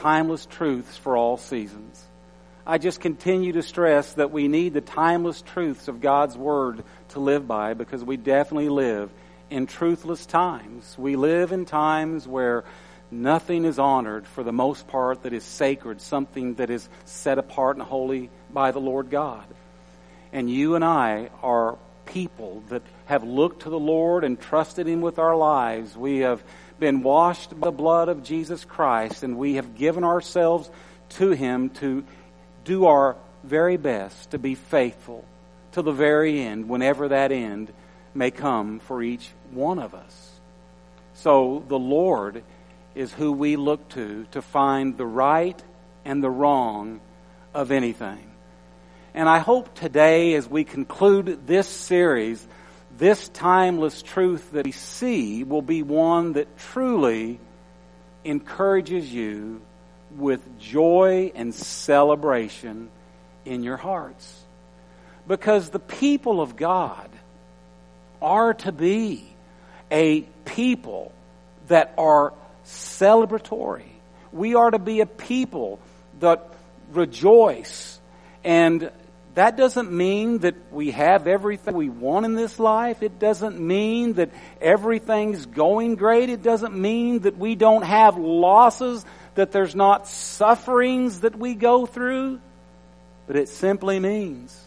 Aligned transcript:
timeless 0.00 0.46
truths 0.46 0.96
for 0.96 1.16
all 1.16 1.36
seasons. 1.36 2.02
I 2.66 2.78
just 2.78 3.00
continue 3.00 3.52
to 3.52 3.62
stress 3.62 4.14
that 4.14 4.30
we 4.30 4.48
need 4.48 4.72
the 4.72 4.80
timeless 4.80 5.42
truths 5.42 5.88
of 5.88 6.00
God's 6.00 6.38
Word 6.38 6.84
to 7.10 7.20
live 7.20 7.46
by 7.46 7.74
because 7.74 8.02
we 8.02 8.16
definitely 8.16 8.70
live 8.70 9.10
in 9.50 9.66
truthless 9.66 10.26
times. 10.26 10.96
We 10.96 11.16
live 11.16 11.52
in 11.52 11.66
times 11.66 12.26
where 12.26 12.64
nothing 13.10 13.66
is 13.66 13.78
honored 13.78 14.26
for 14.26 14.42
the 14.42 14.52
most 14.52 14.88
part 14.88 15.24
that 15.24 15.34
is 15.34 15.44
sacred, 15.44 16.00
something 16.00 16.54
that 16.54 16.70
is 16.70 16.88
set 17.04 17.38
apart 17.38 17.76
and 17.76 17.84
holy 17.84 18.30
by 18.50 18.70
the 18.70 18.80
Lord 18.80 19.10
God. 19.10 19.44
And 20.32 20.48
you 20.48 20.76
and 20.76 20.84
I 20.84 21.28
are 21.42 21.76
people 22.06 22.62
that 22.68 22.82
have 23.04 23.22
looked 23.22 23.62
to 23.62 23.70
the 23.70 23.78
Lord 23.78 24.24
and 24.24 24.40
trusted 24.40 24.86
Him 24.86 25.02
with 25.02 25.18
our 25.18 25.36
lives. 25.36 25.96
We 25.96 26.18
have 26.18 26.42
been 26.80 27.02
washed 27.02 27.58
by 27.58 27.68
the 27.68 27.72
blood 27.72 28.08
of 28.08 28.24
Jesus 28.24 28.64
Christ 28.64 29.22
and 29.22 29.36
we 29.36 29.54
have 29.54 29.76
given 29.76 30.02
ourselves 30.02 30.70
to 31.10 31.30
Him 31.30 31.70
to 31.70 32.04
do 32.64 32.86
our 32.86 33.16
very 33.44 33.76
best 33.76 34.30
to 34.30 34.38
be 34.38 34.54
faithful 34.54 35.24
to 35.72 35.82
the 35.82 35.92
very 35.92 36.40
end, 36.40 36.68
whenever 36.68 37.08
that 37.08 37.32
end 37.32 37.72
may 38.14 38.30
come 38.30 38.80
for 38.80 39.02
each 39.02 39.28
one 39.52 39.78
of 39.78 39.94
us. 39.94 40.40
So 41.14 41.64
the 41.68 41.78
Lord 41.78 42.42
is 42.94 43.12
who 43.12 43.32
we 43.32 43.56
look 43.56 43.88
to 43.90 44.26
to 44.32 44.42
find 44.42 44.96
the 44.96 45.06
right 45.06 45.62
and 46.04 46.22
the 46.22 46.30
wrong 46.30 47.00
of 47.54 47.70
anything. 47.70 48.26
And 49.14 49.28
I 49.28 49.38
hope 49.38 49.74
today, 49.74 50.34
as 50.34 50.48
we 50.48 50.64
conclude 50.64 51.46
this 51.46 51.68
series, 51.68 52.46
this 53.00 53.30
timeless 53.30 54.02
truth 54.02 54.52
that 54.52 54.66
we 54.66 54.72
see 54.72 55.42
will 55.42 55.62
be 55.62 55.82
one 55.82 56.34
that 56.34 56.58
truly 56.58 57.40
encourages 58.24 59.10
you 59.10 59.62
with 60.16 60.58
joy 60.58 61.32
and 61.34 61.54
celebration 61.54 62.90
in 63.46 63.62
your 63.62 63.78
hearts. 63.78 64.44
Because 65.26 65.70
the 65.70 65.78
people 65.78 66.42
of 66.42 66.56
God 66.56 67.08
are 68.20 68.52
to 68.52 68.70
be 68.70 69.26
a 69.90 70.20
people 70.44 71.10
that 71.68 71.94
are 71.96 72.34
celebratory. 72.66 73.88
We 74.30 74.54
are 74.56 74.70
to 74.70 74.78
be 74.78 75.00
a 75.00 75.06
people 75.06 75.80
that 76.18 76.52
rejoice. 76.92 77.98
And 78.44 78.90
that 79.34 79.56
doesn't 79.56 79.92
mean 79.92 80.38
that 80.38 80.56
we 80.72 80.90
have 80.90 81.28
everything 81.28 81.74
we 81.74 81.88
want 81.88 82.26
in 82.26 82.34
this 82.34 82.58
life. 82.58 83.02
It 83.02 83.18
doesn't 83.18 83.60
mean 83.60 84.14
that 84.14 84.30
everything's 84.60 85.46
going 85.46 85.94
great. 85.94 86.30
It 86.30 86.42
doesn't 86.42 86.76
mean 86.76 87.20
that 87.20 87.38
we 87.38 87.54
don't 87.54 87.82
have 87.82 88.18
losses, 88.18 89.04
that 89.36 89.52
there's 89.52 89.74
not 89.74 90.08
sufferings 90.08 91.20
that 91.20 91.38
we 91.38 91.54
go 91.54 91.86
through. 91.86 92.40
But 93.28 93.36
it 93.36 93.48
simply 93.48 94.00
means 94.00 94.58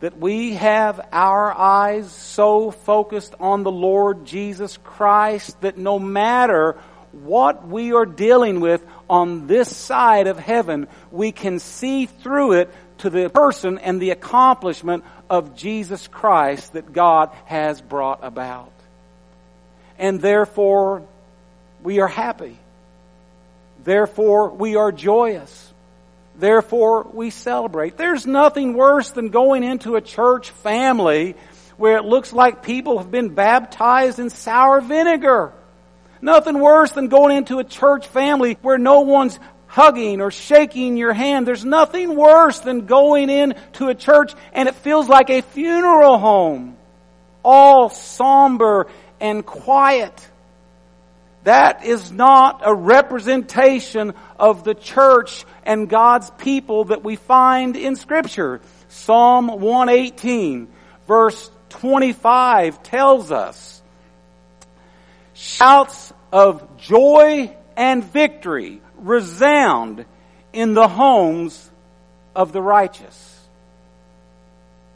that 0.00 0.18
we 0.18 0.54
have 0.54 1.00
our 1.12 1.56
eyes 1.56 2.10
so 2.10 2.72
focused 2.72 3.34
on 3.38 3.62
the 3.62 3.70
Lord 3.70 4.24
Jesus 4.24 4.76
Christ 4.78 5.60
that 5.60 5.78
no 5.78 6.00
matter 6.00 6.76
what 7.12 7.66
we 7.68 7.92
are 7.92 8.04
dealing 8.04 8.60
with 8.60 8.84
on 9.08 9.46
this 9.46 9.74
side 9.74 10.26
of 10.26 10.38
heaven, 10.38 10.88
we 11.12 11.32
can 11.32 11.60
see 11.60 12.06
through 12.06 12.54
it 12.54 12.74
to 12.98 13.10
the 13.10 13.28
person 13.28 13.78
and 13.78 14.00
the 14.00 14.10
accomplishment 14.10 15.04
of 15.28 15.56
Jesus 15.56 16.06
Christ 16.08 16.74
that 16.74 16.92
God 16.92 17.30
has 17.46 17.80
brought 17.80 18.20
about. 18.22 18.72
And 19.98 20.20
therefore, 20.20 21.02
we 21.82 22.00
are 22.00 22.08
happy. 22.08 22.58
Therefore, 23.82 24.50
we 24.50 24.76
are 24.76 24.90
joyous. 24.92 25.72
Therefore, 26.36 27.08
we 27.12 27.30
celebrate. 27.30 27.96
There's 27.96 28.26
nothing 28.26 28.74
worse 28.74 29.10
than 29.10 29.28
going 29.28 29.62
into 29.62 29.96
a 29.96 30.00
church 30.00 30.50
family 30.50 31.36
where 31.76 31.96
it 31.96 32.04
looks 32.04 32.32
like 32.32 32.62
people 32.62 32.98
have 32.98 33.10
been 33.10 33.34
baptized 33.34 34.18
in 34.18 34.30
sour 34.30 34.80
vinegar. 34.80 35.52
Nothing 36.20 36.58
worse 36.58 36.92
than 36.92 37.08
going 37.08 37.36
into 37.36 37.58
a 37.58 37.64
church 37.64 38.06
family 38.08 38.56
where 38.62 38.78
no 38.78 39.00
one's 39.00 39.38
hugging 39.74 40.20
or 40.20 40.30
shaking 40.30 40.96
your 40.96 41.12
hand. 41.12 41.48
There's 41.48 41.64
nothing 41.64 42.14
worse 42.14 42.60
than 42.60 42.86
going 42.86 43.28
in 43.28 43.56
to 43.74 43.88
a 43.88 43.94
church 43.94 44.32
and 44.52 44.68
it 44.68 44.76
feels 44.76 45.08
like 45.08 45.30
a 45.30 45.42
funeral 45.42 46.16
home. 46.16 46.76
All 47.42 47.88
somber 47.88 48.86
and 49.20 49.44
quiet. 49.44 50.28
That 51.42 51.84
is 51.84 52.12
not 52.12 52.62
a 52.64 52.72
representation 52.72 54.14
of 54.38 54.62
the 54.62 54.74
church 54.74 55.44
and 55.64 55.88
God's 55.88 56.30
people 56.38 56.84
that 56.84 57.02
we 57.02 57.16
find 57.16 57.76
in 57.76 57.96
scripture. 57.96 58.60
Psalm 58.88 59.48
118 59.48 60.68
verse 61.08 61.50
25 61.70 62.80
tells 62.84 63.32
us, 63.32 63.82
shouts 65.34 66.12
of 66.32 66.78
joy 66.78 67.52
and 67.76 68.04
victory 68.04 68.80
resound 69.04 70.06
in 70.52 70.74
the 70.74 70.88
homes 70.88 71.70
of 72.34 72.52
the 72.52 72.62
righteous. 72.62 73.30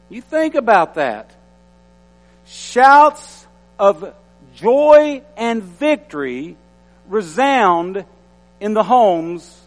You 0.09 0.21
think 0.21 0.55
about 0.55 0.95
that. 0.95 1.31
Shouts 2.45 3.47
of 3.77 4.13
joy 4.55 5.21
and 5.37 5.61
victory 5.61 6.57
resound 7.07 8.03
in 8.59 8.73
the 8.73 8.83
homes 8.83 9.57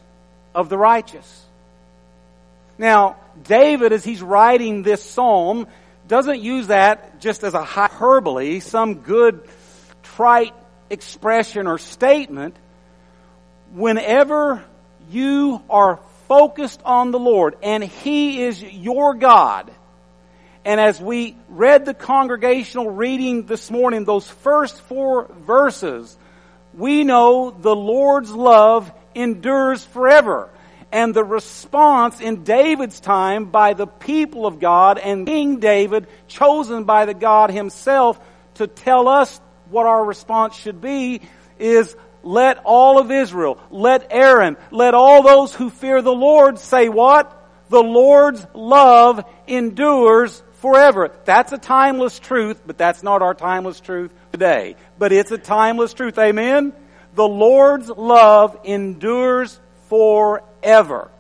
of 0.54 0.68
the 0.68 0.76
righteous. 0.76 1.46
Now, 2.76 3.16
David, 3.44 3.92
as 3.92 4.04
he's 4.04 4.20
writing 4.20 4.82
this 4.82 5.02
psalm, 5.02 5.68
doesn't 6.08 6.40
use 6.40 6.66
that 6.66 7.20
just 7.20 7.44
as 7.44 7.54
a 7.54 7.62
hyperbole, 7.62 8.60
some 8.60 8.96
good 8.96 9.48
trite 10.02 10.54
expression 10.90 11.66
or 11.68 11.78
statement. 11.78 12.56
Whenever 13.72 14.62
you 15.10 15.62
are 15.68 15.98
focused 16.28 16.80
on 16.84 17.10
the 17.10 17.18
Lord 17.18 17.56
and 17.62 17.82
He 17.82 18.42
is 18.42 18.62
your 18.62 19.14
God, 19.14 19.70
and 20.64 20.80
as 20.80 21.00
we 21.00 21.36
read 21.48 21.84
the 21.84 21.94
congregational 21.94 22.90
reading 22.90 23.46
this 23.46 23.70
morning, 23.70 24.04
those 24.04 24.28
first 24.28 24.80
four 24.82 25.24
verses, 25.46 26.16
we 26.74 27.02
know 27.02 27.50
the 27.50 27.74
Lord's 27.74 28.30
love 28.30 28.92
endures 29.14 29.84
forever. 29.84 30.50
And 30.92 31.14
the 31.14 31.24
response 31.24 32.20
in 32.20 32.44
David's 32.44 33.00
time 33.00 33.46
by 33.46 33.72
the 33.72 33.86
people 33.86 34.46
of 34.46 34.60
God 34.60 34.98
and 34.98 35.26
King 35.26 35.58
David, 35.58 36.06
chosen 36.28 36.84
by 36.84 37.06
the 37.06 37.14
God 37.14 37.50
himself 37.50 38.20
to 38.54 38.66
tell 38.66 39.08
us 39.08 39.40
what 39.70 39.86
our 39.86 40.04
response 40.04 40.54
should 40.54 40.82
be, 40.82 41.22
is 41.58 41.96
let 42.22 42.58
all 42.64 42.98
of 42.98 43.10
Israel, 43.10 43.58
let 43.70 44.08
Aaron, 44.10 44.56
let 44.70 44.94
all 44.94 45.22
those 45.22 45.54
who 45.54 45.70
fear 45.70 46.02
the 46.02 46.12
Lord 46.12 46.58
say 46.58 46.88
what? 46.88 47.38
The 47.68 47.82
Lord's 47.82 48.46
love 48.54 49.24
endures 49.46 50.42
forever. 50.54 51.10
That's 51.24 51.52
a 51.52 51.58
timeless 51.58 52.18
truth, 52.18 52.62
but 52.66 52.78
that's 52.78 53.02
not 53.02 53.22
our 53.22 53.34
timeless 53.34 53.80
truth 53.80 54.12
today. 54.30 54.76
But 54.98 55.12
it's 55.12 55.30
a 55.30 55.38
timeless 55.38 55.94
truth. 55.94 56.18
Amen? 56.18 56.72
The 57.14 57.26
Lord's 57.26 57.90
love 57.90 58.58
endures 58.64 59.58
forever. 59.88 61.10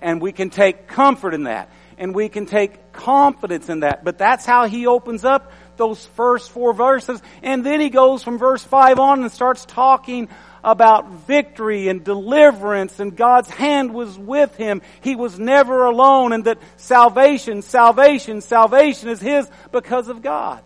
And 0.00 0.20
we 0.20 0.32
can 0.32 0.50
take 0.50 0.86
comfort 0.86 1.34
in 1.34 1.44
that. 1.44 1.68
And 1.96 2.14
we 2.14 2.28
can 2.28 2.46
take 2.46 2.92
confidence 2.92 3.68
in 3.68 3.80
that. 3.80 4.04
But 4.04 4.18
that's 4.18 4.44
how 4.44 4.66
he 4.66 4.86
opens 4.86 5.24
up 5.24 5.52
those 5.76 6.04
first 6.06 6.50
four 6.50 6.72
verses. 6.72 7.22
And 7.42 7.64
then 7.64 7.80
he 7.80 7.90
goes 7.90 8.22
from 8.22 8.38
verse 8.38 8.62
5 8.62 8.98
on 8.98 9.22
and 9.22 9.32
starts 9.32 9.64
talking 9.64 10.28
about 10.62 11.10
victory 11.10 11.88
and 11.88 12.02
deliverance 12.02 12.98
and 12.98 13.14
God's 13.14 13.50
hand 13.50 13.92
was 13.92 14.18
with 14.18 14.56
him. 14.56 14.80
He 15.02 15.14
was 15.14 15.38
never 15.38 15.84
alone 15.84 16.32
and 16.32 16.44
that 16.44 16.58
salvation, 16.78 17.60
salvation, 17.60 18.40
salvation 18.40 19.10
is 19.10 19.20
his 19.20 19.48
because 19.72 20.08
of 20.08 20.22
God. 20.22 20.62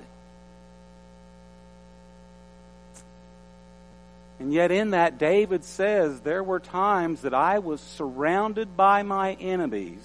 And 4.39 4.53
yet 4.53 4.71
in 4.71 4.91
that, 4.91 5.19
David 5.19 5.65
says, 5.65 6.21
there 6.21 6.45
were 6.45 6.61
times 6.61 7.23
that 7.23 7.35
I 7.35 7.59
was 7.59 7.81
surrounded 7.81 8.77
by 8.77 9.03
my 9.03 9.33
enemies 9.33 10.05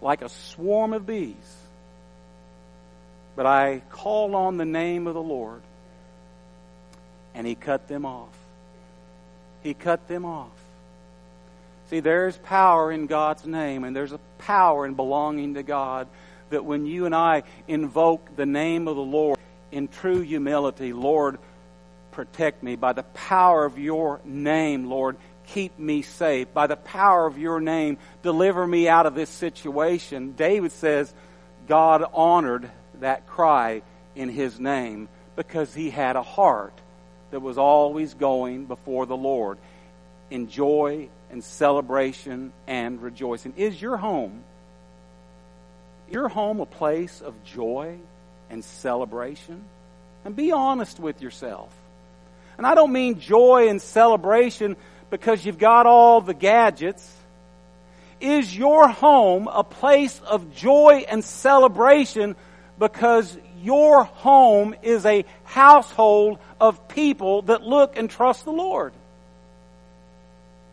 like 0.00 0.22
a 0.22 0.28
swarm 0.28 0.92
of 0.92 1.04
bees. 1.04 1.34
But 3.36 3.46
I 3.46 3.82
called 3.90 4.34
on 4.34 4.56
the 4.56 4.64
name 4.64 5.06
of 5.06 5.14
the 5.14 5.22
Lord 5.22 5.62
and 7.34 7.46
he 7.46 7.54
cut 7.54 7.88
them 7.88 8.06
off. 8.06 8.28
He 9.62 9.74
cut 9.74 10.06
them 10.08 10.24
off. 10.24 10.50
See, 11.90 12.00
there's 12.00 12.36
power 12.38 12.90
in 12.90 13.06
God's 13.06 13.44
name, 13.44 13.84
and 13.84 13.94
there's 13.94 14.12
a 14.12 14.20
power 14.38 14.86
in 14.86 14.94
belonging 14.94 15.54
to 15.54 15.62
God 15.62 16.08
that 16.50 16.64
when 16.64 16.86
you 16.86 17.06
and 17.06 17.14
I 17.14 17.42
invoke 17.66 18.36
the 18.36 18.46
name 18.46 18.88
of 18.88 18.96
the 18.96 19.02
Lord 19.02 19.38
in 19.72 19.88
true 19.88 20.20
humility, 20.20 20.92
Lord, 20.92 21.38
protect 22.12 22.62
me. 22.62 22.76
By 22.76 22.92
the 22.92 23.02
power 23.02 23.64
of 23.64 23.78
your 23.78 24.20
name, 24.24 24.86
Lord, 24.86 25.16
keep 25.48 25.78
me 25.78 26.02
safe. 26.02 26.52
By 26.54 26.68
the 26.68 26.76
power 26.76 27.26
of 27.26 27.38
your 27.38 27.60
name, 27.60 27.98
deliver 28.22 28.66
me 28.66 28.88
out 28.88 29.06
of 29.06 29.14
this 29.14 29.30
situation. 29.30 30.32
David 30.32 30.72
says 30.72 31.12
God 31.66 32.04
honored 32.14 32.70
that 33.04 33.26
cry 33.26 33.82
in 34.16 34.30
his 34.30 34.58
name 34.58 35.10
because 35.36 35.74
he 35.74 35.90
had 35.90 36.16
a 36.16 36.22
heart 36.22 36.72
that 37.32 37.40
was 37.40 37.58
always 37.58 38.14
going 38.14 38.64
before 38.64 39.04
the 39.04 39.16
Lord 39.16 39.58
in 40.30 40.48
joy 40.48 41.10
and 41.30 41.44
celebration 41.44 42.50
and 42.66 43.02
rejoicing. 43.02 43.52
Is 43.58 43.80
your 43.80 43.98
home 43.98 44.42
your 46.10 46.28
home 46.28 46.60
a 46.60 46.66
place 46.66 47.20
of 47.20 47.34
joy 47.44 47.98
and 48.48 48.64
celebration? 48.64 49.62
And 50.24 50.34
be 50.34 50.52
honest 50.52 50.98
with 50.98 51.20
yourself. 51.20 51.74
And 52.56 52.66
I 52.66 52.74
don't 52.74 52.92
mean 52.92 53.20
joy 53.20 53.68
and 53.68 53.82
celebration 53.82 54.76
because 55.10 55.44
you've 55.44 55.58
got 55.58 55.84
all 55.84 56.22
the 56.22 56.32
gadgets. 56.32 57.12
Is 58.18 58.56
your 58.56 58.88
home 58.88 59.46
a 59.46 59.62
place 59.62 60.18
of 60.26 60.54
joy 60.54 61.04
and 61.06 61.22
celebration 61.22 62.36
because 62.78 63.36
your 63.62 64.04
home 64.04 64.74
is 64.82 65.06
a 65.06 65.24
household 65.44 66.38
of 66.60 66.88
people 66.88 67.42
that 67.42 67.62
look 67.62 67.96
and 67.96 68.10
trust 68.10 68.44
the 68.44 68.52
Lord? 68.52 68.92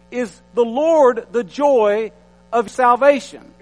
Is 0.09 0.42
the 0.53 0.65
Lord 0.65 1.27
the 1.31 1.44
joy 1.44 2.12
of 2.51 2.69
salvation? 2.69 3.53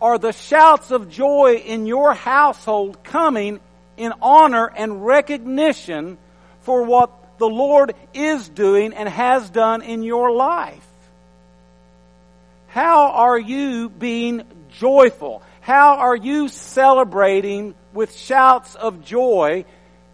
Are 0.00 0.18
the 0.18 0.32
shouts 0.32 0.90
of 0.90 1.10
joy 1.10 1.62
in 1.64 1.86
your 1.86 2.14
household 2.14 3.02
coming 3.02 3.60
in 3.96 4.12
honor 4.22 4.66
and 4.66 5.04
recognition 5.04 6.18
for 6.62 6.84
what 6.84 7.38
the 7.38 7.48
Lord 7.48 7.94
is 8.14 8.48
doing 8.48 8.94
and 8.94 9.08
has 9.08 9.48
done 9.50 9.82
in 9.82 10.02
your 10.02 10.32
life? 10.32 10.86
How 12.68 13.10
are 13.12 13.38
you 13.38 13.88
being 13.88 14.42
joyful? 14.70 15.42
How 15.68 15.98
are 15.98 16.16
you 16.16 16.48
celebrating 16.48 17.74
with 17.92 18.16
shouts 18.16 18.74
of 18.74 19.04
joy 19.04 19.66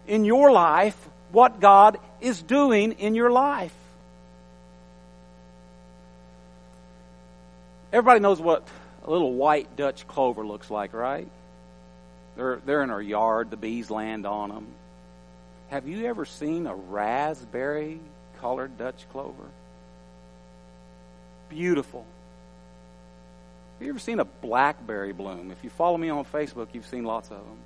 in 0.05 0.25
your 0.25 0.51
life 0.51 0.97
what 1.31 1.61
God 1.61 1.97
is 2.19 2.41
doing 2.41 2.91
in 2.91 3.15
your 3.15 3.31
life? 3.31 3.73
Everybody 7.93 8.19
knows 8.19 8.41
what 8.41 8.67
a 9.05 9.09
little 9.09 9.31
white 9.31 9.77
Dutch 9.77 10.05
clover 10.09 10.45
looks 10.45 10.69
like, 10.69 10.93
right? 10.93 11.29
They're, 12.35 12.59
they're 12.65 12.83
in 12.83 12.89
our 12.89 13.01
yard, 13.01 13.49
the 13.49 13.55
bees 13.55 13.89
land 13.89 14.25
on 14.25 14.49
them. 14.49 14.67
Have 15.69 15.87
you 15.87 16.05
ever 16.07 16.25
seen 16.25 16.67
a 16.67 16.75
raspberry 16.75 18.01
colored 18.41 18.77
Dutch 18.77 19.05
clover? 19.13 19.45
Beautiful. 21.47 22.05
Have 23.77 23.85
you 23.85 23.89
ever 23.89 23.99
seen 23.99 24.19
a 24.19 24.25
blackberry 24.25 25.13
bloom? 25.13 25.51
If 25.51 25.63
you 25.63 25.69
follow 25.69 25.97
me 25.97 26.09
on 26.09 26.25
Facebook, 26.25 26.69
you've 26.73 26.85
seen 26.85 27.03
lots 27.03 27.29
of 27.29 27.37
them. 27.37 27.57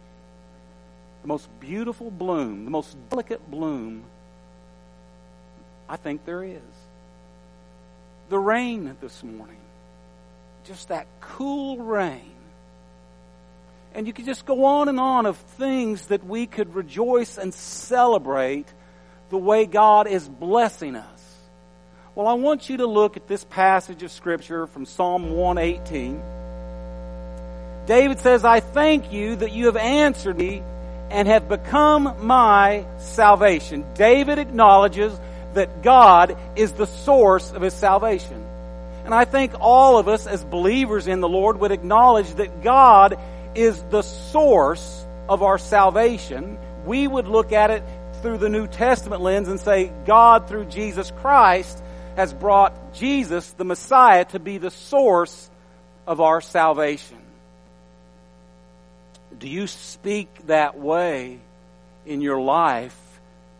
The 1.21 1.27
most 1.27 1.47
beautiful 1.59 2.09
bloom, 2.09 2.65
the 2.65 2.71
most 2.71 2.97
delicate 3.09 3.49
bloom, 3.49 4.03
I 5.87 5.97
think 5.97 6.25
there 6.25 6.43
is. 6.43 6.61
The 8.29 8.39
rain 8.39 8.95
this 9.01 9.23
morning 9.23 9.57
just 10.69 10.89
that 10.89 11.07
cool 11.19 11.79
rain. 11.79 12.31
And 13.95 14.05
you 14.05 14.13
could 14.13 14.25
just 14.25 14.45
go 14.45 14.65
on 14.65 14.87
and 14.87 14.99
on 14.99 15.25
of 15.25 15.35
things 15.35 16.07
that 16.07 16.23
we 16.23 16.45
could 16.45 16.75
rejoice 16.75 17.37
and 17.39 17.53
celebrate 17.53 18.67
the 19.31 19.37
way 19.37 19.65
God 19.65 20.07
is 20.07 20.29
blessing 20.29 20.95
us. 20.95 21.18
Well, 22.19 22.27
I 22.27 22.33
want 22.33 22.67
you 22.69 22.75
to 22.75 22.85
look 22.85 23.15
at 23.15 23.29
this 23.29 23.45
passage 23.45 24.03
of 24.03 24.11
Scripture 24.11 24.67
from 24.67 24.85
Psalm 24.85 25.31
118. 25.31 26.21
David 27.85 28.19
says, 28.19 28.43
I 28.43 28.59
thank 28.59 29.13
you 29.13 29.37
that 29.37 29.53
you 29.53 29.67
have 29.67 29.77
answered 29.77 30.37
me 30.37 30.61
and 31.09 31.29
have 31.29 31.47
become 31.47 32.27
my 32.27 32.85
salvation. 32.97 33.85
David 33.93 34.37
acknowledges 34.37 35.17
that 35.53 35.81
God 35.81 36.37
is 36.57 36.73
the 36.73 36.87
source 36.87 37.53
of 37.53 37.61
his 37.61 37.73
salvation. 37.73 38.45
And 39.05 39.13
I 39.13 39.23
think 39.23 39.53
all 39.57 39.97
of 39.97 40.09
us 40.09 40.27
as 40.27 40.43
believers 40.43 41.07
in 41.07 41.21
the 41.21 41.29
Lord 41.29 41.61
would 41.61 41.71
acknowledge 41.71 42.33
that 42.33 42.61
God 42.61 43.17
is 43.55 43.81
the 43.83 44.01
source 44.01 45.05
of 45.29 45.41
our 45.41 45.57
salvation. 45.57 46.57
We 46.85 47.07
would 47.07 47.29
look 47.29 47.53
at 47.53 47.71
it 47.71 47.83
through 48.21 48.39
the 48.39 48.49
New 48.49 48.67
Testament 48.67 49.21
lens 49.21 49.47
and 49.47 49.57
say, 49.57 49.93
God 50.05 50.49
through 50.49 50.65
Jesus 50.65 51.11
Christ 51.21 51.81
has 52.19 52.33
brought 52.33 52.93
Jesus, 52.93 53.49
the 53.51 53.63
Messiah, 53.63 54.25
to 54.25 54.39
be 54.39 54.57
the 54.57 54.71
source 54.71 55.49
of 56.05 56.19
our 56.19 56.41
salvation. 56.41 57.17
Do 59.37 59.47
you 59.47 59.67
speak 59.67 60.27
that 60.47 60.77
way 60.77 61.39
in 62.05 62.19
your 62.19 62.41
life 62.41 62.97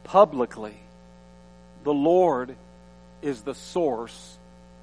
publicly? 0.04 0.78
The 1.86 1.94
Lord 1.94 2.54
is 3.22 3.44
the 3.44 3.56
source 3.56 4.38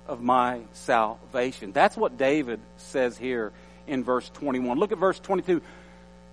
of 0.08 0.22
my 0.22 0.60
salvation. 0.72 1.72
That's 1.72 1.98
what 1.98 2.16
David 2.16 2.60
says 2.78 3.18
here 3.18 3.52
in 3.86 4.04
verse 4.04 4.30
21. 4.30 4.78
Look 4.78 4.92
at 4.92 4.96
verse 4.96 5.20
22. 5.20 5.60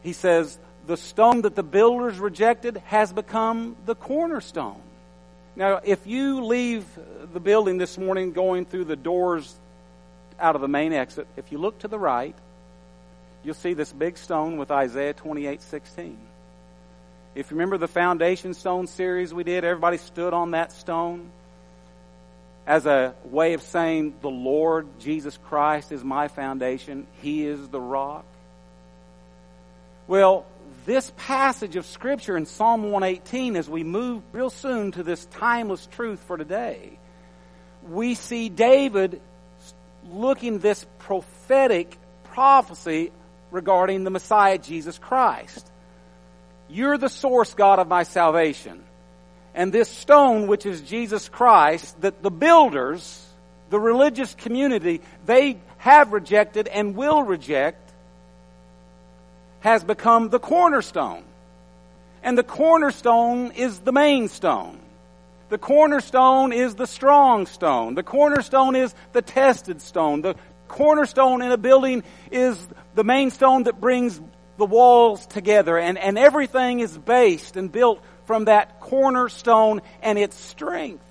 He 0.02 0.14
says, 0.14 0.58
The 0.88 0.96
stone 0.96 1.42
that 1.42 1.56
the 1.56 1.64
builders 1.64 2.20
rejected 2.20 2.78
has 2.86 3.12
become 3.12 3.76
the 3.86 3.96
cornerstone. 3.96 4.80
Now, 5.56 5.80
if 5.84 6.08
you 6.08 6.46
leave 6.46 6.86
the 7.32 7.40
building 7.40 7.78
this 7.78 7.98
morning 7.98 8.32
going 8.32 8.66
through 8.66 8.86
the 8.86 8.96
doors 8.96 9.54
out 10.40 10.56
of 10.56 10.62
the 10.62 10.68
main 10.68 10.94
exit, 10.94 11.28
if 11.38 11.52
you 11.52 11.60
look 11.60 11.80
to 11.80 11.88
the 11.88 12.00
right, 12.00 12.36
you'll 13.44 13.54
see 13.54 13.74
this 13.74 13.94
big 13.94 14.18
stone 14.18 14.58
with 14.58 14.72
Isaiah 14.72 15.14
28 15.14 15.62
16. 15.62 16.18
If 17.36 17.50
you 17.50 17.58
remember 17.58 17.78
the 17.78 17.88
foundation 17.88 18.54
stone 18.54 18.88
series 18.88 19.34
we 19.34 19.44
did, 19.44 19.64
everybody 19.64 19.98
stood 19.98 20.34
on 20.34 20.52
that 20.52 20.72
stone 20.72 21.30
as 22.66 22.86
a 22.86 23.14
way 23.26 23.54
of 23.54 23.62
saying, 23.62 24.16
the 24.22 24.30
Lord 24.30 24.88
Jesus 25.00 25.38
Christ 25.50 25.92
is 25.92 26.04
my 26.04 26.30
foundation. 26.30 27.08
He 27.22 27.46
is 27.46 27.68
the 27.68 27.82
rock. 27.82 28.26
Well, 30.08 30.46
this 30.86 31.12
passage 31.18 31.76
of 31.76 31.86
Scripture 31.86 32.38
in 32.38 32.46
Psalm 32.46 32.92
118, 32.92 33.56
as 33.56 33.70
we 33.70 33.84
move 33.84 34.22
real 34.32 34.50
soon 34.50 34.92
to 34.94 35.04
this 35.04 35.26
timeless 35.26 35.86
truth 35.88 36.20
for 36.28 36.38
today, 36.38 36.98
we 37.90 38.16
see 38.16 38.50
David 38.50 39.22
looking 40.10 40.60
this 40.60 40.86
prophetic 41.00 41.98
prophecy 42.26 43.12
regarding 43.52 44.04
the 44.04 44.10
Messiah, 44.10 44.58
Jesus 44.58 44.98
Christ. 44.98 45.70
You're 46.70 46.98
the 46.98 47.10
source, 47.10 47.54
God, 47.54 47.80
of 47.80 47.88
my 47.88 48.04
salvation. 48.04 48.84
And 49.54 49.72
this 49.72 49.90
stone, 49.90 50.48
which 50.48 50.66
is 50.66 50.82
Jesus 50.82 51.30
Christ, 51.30 52.02
that 52.02 52.24
the 52.24 52.32
builders, 52.32 53.26
the 53.70 53.80
religious 53.80 54.34
community, 54.34 55.02
they 55.26 55.58
have 55.78 56.14
rejected 56.14 56.68
and 56.68 56.96
will 56.96 57.22
reject, 57.22 57.83
has 59.64 59.82
become 59.82 60.28
the 60.30 60.40
cornerstone. 60.40 61.24
And 62.22 62.38
the 62.38 62.44
cornerstone 62.44 63.52
is 63.52 63.80
the 63.80 63.94
main 63.94 64.28
stone. 64.28 64.78
The 65.48 65.58
cornerstone 65.58 66.52
is 66.52 66.76
the 66.76 66.86
strong 66.86 67.46
stone. 67.46 67.96
The 67.96 68.04
cornerstone 68.04 68.76
is 68.76 68.94
the 69.14 69.22
tested 69.22 69.82
stone. 69.82 70.22
The 70.22 70.36
cornerstone 70.68 71.42
in 71.42 71.52
a 71.52 71.58
building 71.58 72.04
is 72.30 72.58
the 72.94 73.06
main 73.06 73.30
stone 73.32 73.64
that 73.64 73.80
brings 73.80 74.20
the 74.58 74.66
walls 74.66 75.26
together. 75.28 75.78
And, 75.78 75.98
and 75.98 76.18
everything 76.18 76.82
is 76.82 76.98
based 76.98 77.56
and 77.56 77.72
built 77.72 78.04
from 78.26 78.46
that 78.46 78.82
cornerstone 78.82 79.82
and 80.02 80.20
its 80.20 80.36
strength. 80.36 81.04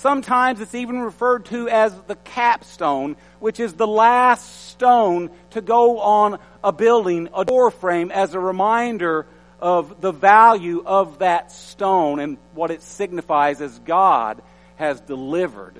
Sometimes 0.00 0.62
it's 0.62 0.74
even 0.74 1.00
referred 1.00 1.44
to 1.46 1.68
as 1.68 1.94
the 2.06 2.16
capstone, 2.16 3.16
which 3.38 3.60
is 3.60 3.74
the 3.74 3.86
last 3.86 4.68
stone 4.70 5.30
to 5.50 5.60
go 5.60 6.00
on 6.00 6.38
a 6.64 6.72
building, 6.72 7.28
a 7.36 7.44
door 7.44 7.70
frame, 7.70 8.10
as 8.10 8.32
a 8.32 8.40
reminder 8.40 9.26
of 9.60 10.00
the 10.00 10.10
value 10.10 10.82
of 10.86 11.18
that 11.18 11.52
stone 11.52 12.18
and 12.18 12.38
what 12.54 12.70
it 12.70 12.80
signifies 12.80 13.60
as 13.60 13.78
God 13.80 14.40
has 14.76 15.02
delivered. 15.02 15.78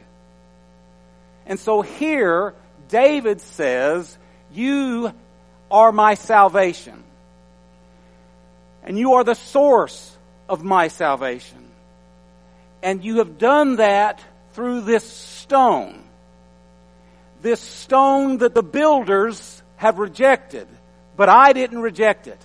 And 1.47 1.59
so 1.59 1.81
here, 1.81 2.53
David 2.89 3.41
says, 3.41 4.19
You 4.53 5.15
are 5.71 5.93
my 5.93 6.13
salvation 6.13 7.05
and 8.83 8.99
you 8.99 9.15
are 9.15 9.25
the 9.25 9.35
source 9.35 10.15
of 10.47 10.63
my 10.63 10.89
salvation. 10.89 11.70
And 12.83 13.05
you 13.05 13.19
have 13.19 13.39
done 13.39 13.77
that 13.77 14.23
through 14.53 14.83
this 14.83 15.05
stone. 15.05 16.03
This 17.43 17.61
stone 17.61 18.39
that 18.39 18.55
the 18.55 18.63
builders 18.63 19.63
have 19.77 19.99
rejected, 19.99 20.69
but 21.17 21.29
I 21.29 21.53
didn't 21.53 21.81
reject 21.81 22.27
it. 22.27 22.41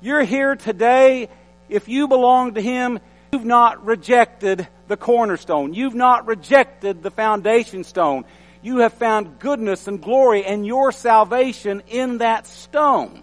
You're 0.00 0.22
here 0.22 0.54
today 0.56 1.28
If 1.66 1.88
you 1.88 2.08
belong 2.08 2.54
to 2.54 2.60
Him, 2.60 3.00
you've 3.32 3.44
not 3.44 3.86
rejected 3.86 4.68
the 4.86 4.98
cornerstone. 4.98 5.72
You've 5.72 5.94
not 5.94 6.26
rejected 6.26 7.02
the 7.02 7.10
foundation 7.10 7.84
stone. 7.84 8.24
You 8.62 8.78
have 8.78 8.92
found 8.92 9.38
goodness 9.38 9.88
and 9.88 10.00
glory 10.00 10.44
and 10.44 10.66
your 10.66 10.92
salvation 10.92 11.82
in 11.88 12.18
that 12.18 12.46
stone. 12.46 13.22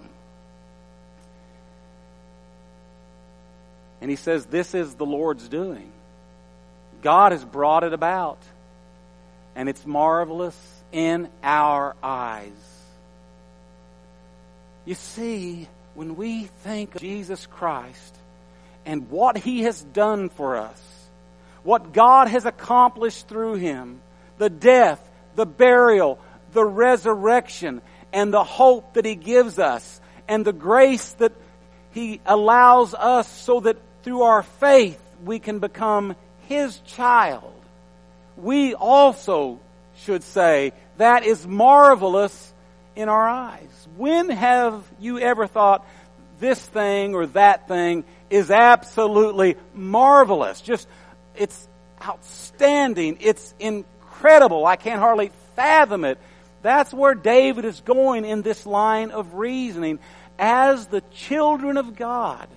And 4.01 4.09
he 4.09 4.15
says, 4.15 4.45
This 4.47 4.73
is 4.73 4.95
the 4.95 5.05
Lord's 5.05 5.47
doing. 5.47 5.91
God 7.01 7.31
has 7.31 7.43
brought 7.43 7.83
it 7.83 7.93
about, 7.93 8.39
and 9.55 9.67
it's 9.67 9.85
marvelous 9.85 10.57
in 10.91 11.29
our 11.43 11.95
eyes. 12.03 12.51
You 14.85 14.95
see, 14.95 15.67
when 15.93 16.15
we 16.15 16.45
think 16.63 16.95
of 16.95 17.01
Jesus 17.01 17.45
Christ 17.45 18.15
and 18.85 19.09
what 19.09 19.37
He 19.37 19.63
has 19.63 19.81
done 19.81 20.29
for 20.29 20.57
us, 20.57 20.81
what 21.63 21.93
God 21.93 22.27
has 22.27 22.45
accomplished 22.45 23.27
through 23.27 23.55
Him, 23.55 24.01
the 24.37 24.49
death, 24.49 24.99
the 25.35 25.45
burial, 25.45 26.19
the 26.53 26.65
resurrection, 26.65 27.81
and 28.11 28.33
the 28.33 28.43
hope 28.43 28.93
that 28.93 29.05
He 29.05 29.15
gives 29.15 29.59
us, 29.59 30.01
and 30.27 30.45
the 30.45 30.53
grace 30.53 31.13
that 31.13 31.33
He 31.91 32.21
allows 32.25 32.93
us 32.93 33.27
so 33.27 33.59
that 33.61 33.77
through 34.03 34.23
our 34.23 34.43
faith 34.43 34.99
we 35.23 35.39
can 35.39 35.59
become 35.59 36.15
His 36.51 36.79
child. 36.79 37.53
We 38.35 38.75
also 38.75 39.61
should 39.99 40.21
say 40.21 40.73
that 40.97 41.23
is 41.23 41.47
marvelous 41.47 42.53
in 42.93 43.07
our 43.07 43.25
eyes. 43.25 43.87
When 43.95 44.29
have 44.29 44.83
you 44.99 45.17
ever 45.19 45.47
thought 45.47 45.87
this 46.41 46.59
thing 46.59 47.15
or 47.15 47.27
that 47.27 47.69
thing 47.69 48.03
is 48.29 48.51
absolutely 48.51 49.55
marvelous? 49.73 50.59
Just, 50.59 50.89
it's 51.37 51.69
outstanding. 52.03 53.19
It's 53.21 53.53
incredible. 53.57 54.65
I 54.65 54.75
can't 54.75 54.99
hardly 54.99 55.31
fathom 55.55 56.03
it. 56.03 56.17
That's 56.63 56.93
where 56.93 57.15
David 57.15 57.63
is 57.63 57.79
going 57.79 58.25
in 58.25 58.41
this 58.41 58.65
line 58.65 59.11
of 59.11 59.35
reasoning. 59.35 59.99
As 60.37 60.87
the 60.87 60.99
children 61.13 61.77
of 61.77 61.95
God, 61.95 62.49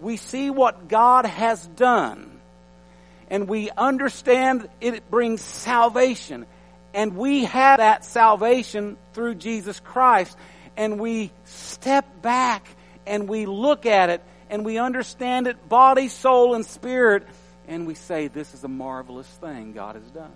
we 0.00 0.16
see 0.16 0.48
what 0.48 0.88
God 0.88 1.26
has 1.26 1.66
done 1.66 2.35
and 3.28 3.48
we 3.48 3.70
understand 3.70 4.68
it 4.80 5.10
brings 5.10 5.40
salvation. 5.42 6.46
And 6.94 7.16
we 7.16 7.44
have 7.44 7.78
that 7.78 8.04
salvation 8.04 8.96
through 9.12 9.34
Jesus 9.34 9.80
Christ. 9.80 10.36
And 10.76 11.00
we 11.00 11.30
step 11.44 12.22
back 12.22 12.66
and 13.06 13.28
we 13.28 13.46
look 13.46 13.86
at 13.86 14.10
it 14.10 14.22
and 14.48 14.64
we 14.64 14.78
understand 14.78 15.46
it 15.46 15.68
body, 15.68 16.08
soul, 16.08 16.54
and 16.54 16.64
spirit. 16.64 17.26
And 17.68 17.86
we 17.86 17.94
say, 17.94 18.28
This 18.28 18.54
is 18.54 18.64
a 18.64 18.68
marvelous 18.68 19.26
thing 19.26 19.72
God 19.72 19.96
has 19.96 20.10
done. 20.10 20.32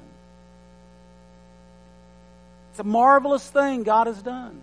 It's 2.71 2.81
a 2.81 2.85
marvelous 2.85 3.49
thing 3.49 3.83
God 3.83 4.07
has 4.07 4.21
done. 4.21 4.61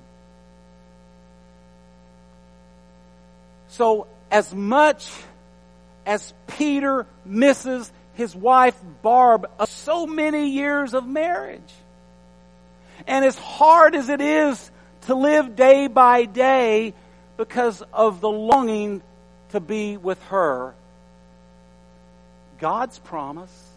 So, 3.70 4.08
as 4.32 4.54
much 4.54 5.12
as 6.06 6.34
Peter 6.48 7.06
misses 7.26 7.92
his 8.18 8.36
wife 8.36 8.76
Barb 9.04 9.48
so 9.68 10.08
many 10.08 10.50
years 10.50 10.94
of 10.94 11.08
marriage, 11.08 11.74
and 13.06 13.24
as 13.24 13.38
hard 13.38 13.96
as 13.96 14.10
it 14.10 14.22
is 14.22 14.72
to 15.02 15.14
live 15.14 15.56
day 15.56 15.88
by 15.88 16.26
day 16.26 16.94
because 17.38 17.84
of 17.94 18.20
the 18.20 18.30
longing 18.30 19.04
to 19.52 19.60
be 19.60 19.98
with 19.98 20.22
her, 20.26 20.74
God's 22.60 22.98
promise 22.98 23.70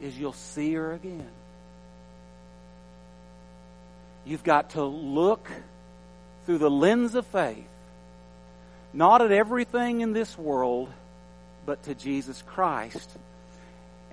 is 0.00 0.18
you'll 0.18 0.32
see 0.32 0.72
her 0.72 0.94
again. 0.94 1.30
You've 4.24 4.44
got 4.44 4.70
to 4.70 4.84
look 4.84 5.46
through 6.46 6.58
the 6.58 6.70
lens 6.70 7.14
of 7.14 7.26
faith 7.26 7.66
not 8.92 9.22
at 9.22 9.30
everything 9.30 10.00
in 10.00 10.12
this 10.12 10.36
world, 10.36 10.88
but 11.66 11.82
to 11.84 11.94
Jesus 11.94 12.42
Christ. 12.46 13.10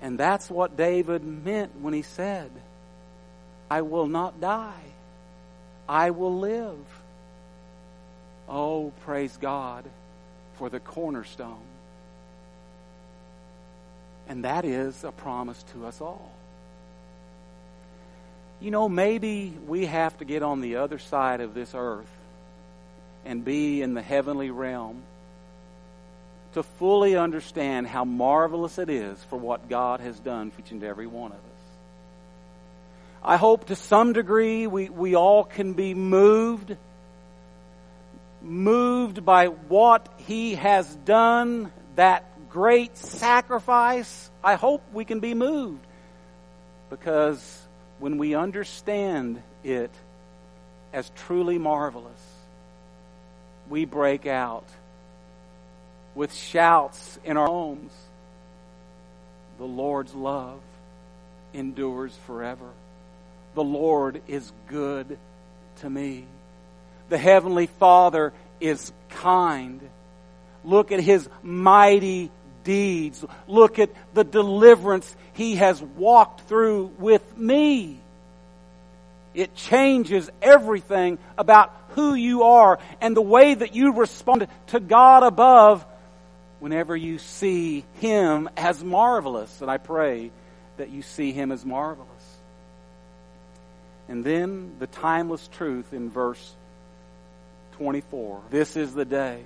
And 0.00 0.18
that's 0.18 0.48
what 0.50 0.76
David 0.76 1.24
meant 1.24 1.80
when 1.80 1.94
he 1.94 2.02
said, 2.02 2.50
I 3.70 3.82
will 3.82 4.06
not 4.06 4.40
die. 4.40 4.84
I 5.88 6.10
will 6.10 6.38
live. 6.38 6.78
Oh, 8.48 8.92
praise 9.04 9.36
God 9.36 9.84
for 10.54 10.68
the 10.68 10.80
cornerstone. 10.80 11.62
And 14.28 14.44
that 14.44 14.64
is 14.64 15.04
a 15.04 15.12
promise 15.12 15.62
to 15.72 15.86
us 15.86 16.00
all. 16.00 16.30
You 18.60 18.70
know, 18.70 18.88
maybe 18.88 19.54
we 19.66 19.86
have 19.86 20.16
to 20.18 20.24
get 20.24 20.42
on 20.42 20.60
the 20.60 20.76
other 20.76 20.98
side 20.98 21.40
of 21.40 21.54
this 21.54 21.72
earth 21.74 22.10
and 23.24 23.44
be 23.44 23.82
in 23.82 23.94
the 23.94 24.02
heavenly 24.02 24.50
realm 24.50 25.02
to 26.54 26.62
fully 26.62 27.16
understand 27.16 27.86
how 27.86 28.04
marvelous 28.04 28.78
it 28.78 28.88
is 28.88 29.22
for 29.24 29.38
what 29.38 29.68
God 29.68 30.00
has 30.00 30.18
done 30.18 30.50
for 30.50 30.60
each 30.60 30.70
and 30.70 30.82
every 30.82 31.06
one 31.06 31.32
of 31.32 31.38
us. 31.38 31.42
I 33.22 33.36
hope 33.36 33.66
to 33.66 33.76
some 33.76 34.12
degree 34.12 34.66
we, 34.66 34.88
we 34.88 35.14
all 35.14 35.44
can 35.44 35.74
be 35.74 35.92
moved, 35.94 36.76
moved 38.40 39.24
by 39.24 39.48
what 39.48 40.08
He 40.18 40.54
has 40.54 40.94
done, 40.96 41.72
that 41.96 42.24
great 42.48 42.96
sacrifice. 42.96 44.30
I 44.42 44.54
hope 44.54 44.82
we 44.92 45.04
can 45.04 45.20
be 45.20 45.34
moved 45.34 45.84
because 46.90 47.60
when 47.98 48.18
we 48.18 48.34
understand 48.34 49.42
it 49.64 49.90
as 50.92 51.10
truly 51.16 51.58
marvelous, 51.58 52.22
we 53.68 53.84
break 53.84 54.26
out 54.26 54.64
with 56.18 56.34
shouts 56.34 57.16
in 57.24 57.36
our 57.36 57.46
homes. 57.46 57.92
The 59.58 59.64
Lord's 59.64 60.12
love 60.12 60.58
endures 61.54 62.12
forever. 62.26 62.68
The 63.54 63.62
Lord 63.62 64.20
is 64.26 64.52
good 64.66 65.16
to 65.76 65.88
me. 65.88 66.24
The 67.08 67.18
Heavenly 67.18 67.66
Father 67.66 68.32
is 68.58 68.92
kind. 69.10 69.80
Look 70.64 70.90
at 70.90 70.98
His 70.98 71.28
mighty 71.44 72.32
deeds. 72.64 73.24
Look 73.46 73.78
at 73.78 73.90
the 74.12 74.24
deliverance 74.24 75.14
He 75.34 75.54
has 75.54 75.80
walked 75.80 76.48
through 76.48 76.86
with 76.98 77.38
me. 77.38 78.00
It 79.34 79.54
changes 79.54 80.28
everything 80.42 81.18
about 81.38 81.72
who 81.90 82.14
you 82.14 82.42
are 82.42 82.80
and 83.00 83.16
the 83.16 83.22
way 83.22 83.54
that 83.54 83.76
you 83.76 83.92
respond 83.92 84.48
to 84.68 84.80
God 84.80 85.22
above 85.22 85.86
whenever 86.60 86.96
you 86.96 87.18
see 87.18 87.84
Him 87.94 88.48
as 88.56 88.82
marvelous. 88.82 89.60
And 89.60 89.70
I 89.70 89.78
pray 89.78 90.30
that 90.76 90.90
you 90.90 91.02
see 91.02 91.32
Him 91.32 91.52
as 91.52 91.64
marvelous. 91.64 92.08
And 94.08 94.24
then 94.24 94.76
the 94.78 94.86
timeless 94.86 95.48
truth 95.48 95.92
in 95.92 96.10
verse 96.10 96.54
24. 97.72 98.40
This 98.50 98.76
is 98.76 98.94
the 98.94 99.04
day 99.04 99.42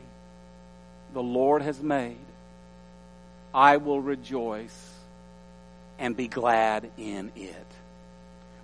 the 1.13 1.23
Lord 1.23 1.63
has 1.63 1.83
made. 1.83 2.17
I 3.53 3.77
will 3.77 4.01
rejoice 4.01 4.91
and 5.99 6.17
be 6.17 6.29
glad 6.29 6.91
in 6.97 7.33
it. 7.37 7.67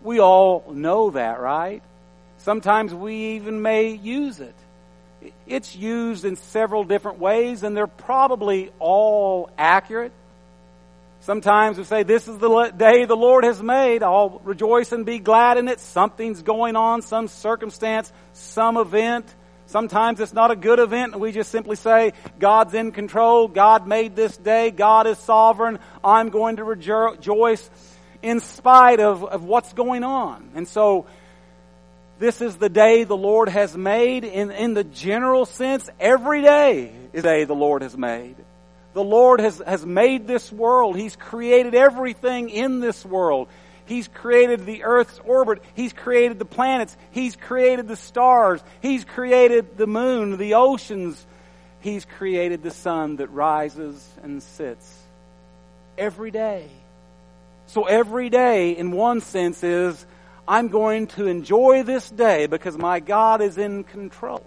We 0.02 0.21
all 0.21 0.64
know 0.73 1.11
that, 1.11 1.40
right? 1.40 1.83
Sometimes 2.38 2.95
we 2.95 3.35
even 3.35 3.61
may 3.61 3.90
use 3.90 4.40
it. 4.40 4.55
It's 5.47 5.75
used 5.75 6.25
in 6.25 6.37
several 6.37 6.85
different 6.85 7.18
ways, 7.18 7.62
and 7.62 7.76
they're 7.76 7.87
probably 7.87 8.70
all 8.78 9.50
accurate. 9.56 10.12
Sometimes 11.20 11.78
we 11.78 11.85
say, 11.85 12.04
This 12.04 12.28
is 12.28 12.38
the 12.38 12.73
day 12.76 13.04
the 13.04 13.16
Lord 13.16 13.44
has 13.44 13.62
made. 13.62 14.02
I'll 14.02 14.40
rejoice 14.44 14.92
and 14.92 15.04
be 15.04 15.18
glad 15.18 15.58
in 15.58 15.68
it. 15.68 15.80
Something's 15.80 16.42
going 16.42 16.76
on, 16.76 17.02
some 17.02 17.28
circumstance, 17.28 18.12
some 18.32 18.76
event. 18.76 19.26
Sometimes 19.66 20.20
it's 20.20 20.32
not 20.32 20.50
a 20.50 20.56
good 20.56 20.78
event, 20.78 21.12
and 21.12 21.20
we 21.20 21.30
just 21.30 21.50
simply 21.50 21.76
say, 21.76 22.14
God's 22.38 22.73
in 22.73 22.92
control. 22.92 23.49
God 23.49 23.87
made 23.87 24.16
this 24.16 24.35
day. 24.37 24.70
God 24.70 25.06
is 25.06 25.18
sovereign. 25.18 25.78
I'm 26.02 26.30
going 26.30 26.56
to 26.56 26.64
rejoice 26.64 27.68
in 28.23 28.40
spite 28.40 29.00
of, 29.00 29.25
of 29.25 29.44
what's 29.44 29.73
going 29.75 30.04
on. 30.04 30.50
And 30.54 30.66
so 30.66 31.06
this 32.18 32.40
is 32.40 32.56
the 32.56 32.68
day 32.68 33.04
the 33.04 33.16
Lord 33.16 33.48
has 33.48 33.76
made. 33.76 34.25
In, 34.25 34.50
in 34.50 34.75
the 34.75 34.84
general 34.84 35.46
sense, 35.46 35.88
every 36.00 36.42
day 36.42 36.92
is 37.12 37.22
the 37.22 37.28
day 37.28 37.44
the 37.44 37.54
Lord 37.54 37.82
has 37.82 37.96
made. 37.96 38.37
The 38.94 39.04
Lord 39.04 39.40
has, 39.40 39.62
has 39.64 39.87
made 39.87 40.26
this 40.26 40.50
world. 40.50 40.96
He's 40.96 41.14
created 41.14 41.75
everything 41.75 42.50
in 42.50 42.80
this 42.80 43.04
world. 43.04 43.48
He's 43.87 44.08
created 44.08 44.66
the 44.66 44.84
earth's 44.84 45.18
orbit. 45.25 45.62
He's 45.75 45.92
created 45.92 46.38
the 46.38 46.44
planets. 46.44 46.96
He's 47.10 47.37
created 47.37 47.88
the 47.88 47.96
stars. 47.96 48.60
He's 48.82 49.04
created 49.04 49.78
the 49.78 49.87
moon, 49.87 50.37
the 50.37 50.54
oceans. 50.54 51.25
He's 51.80 52.04
created 52.04 52.62
the 52.62 52.70
sun 52.70 53.16
that 53.16 53.30
rises 53.30 54.06
and 54.22 54.42
sits 54.42 55.02
every 55.96 56.30
day. 56.30 56.68
So 57.66 57.84
every 57.84 58.30
day, 58.30 58.72
in 58.72 58.90
one 58.90 59.20
sense, 59.20 59.62
is 59.62 60.04
I'm 60.49 60.69
going 60.69 61.09
to 61.09 61.26
enjoy 61.26 61.83
this 61.83 62.09
day 62.09 62.47
because 62.47 62.78
my 62.78 63.00
God 63.00 63.43
is 63.43 63.59
in 63.59 63.85
control. 63.85 64.43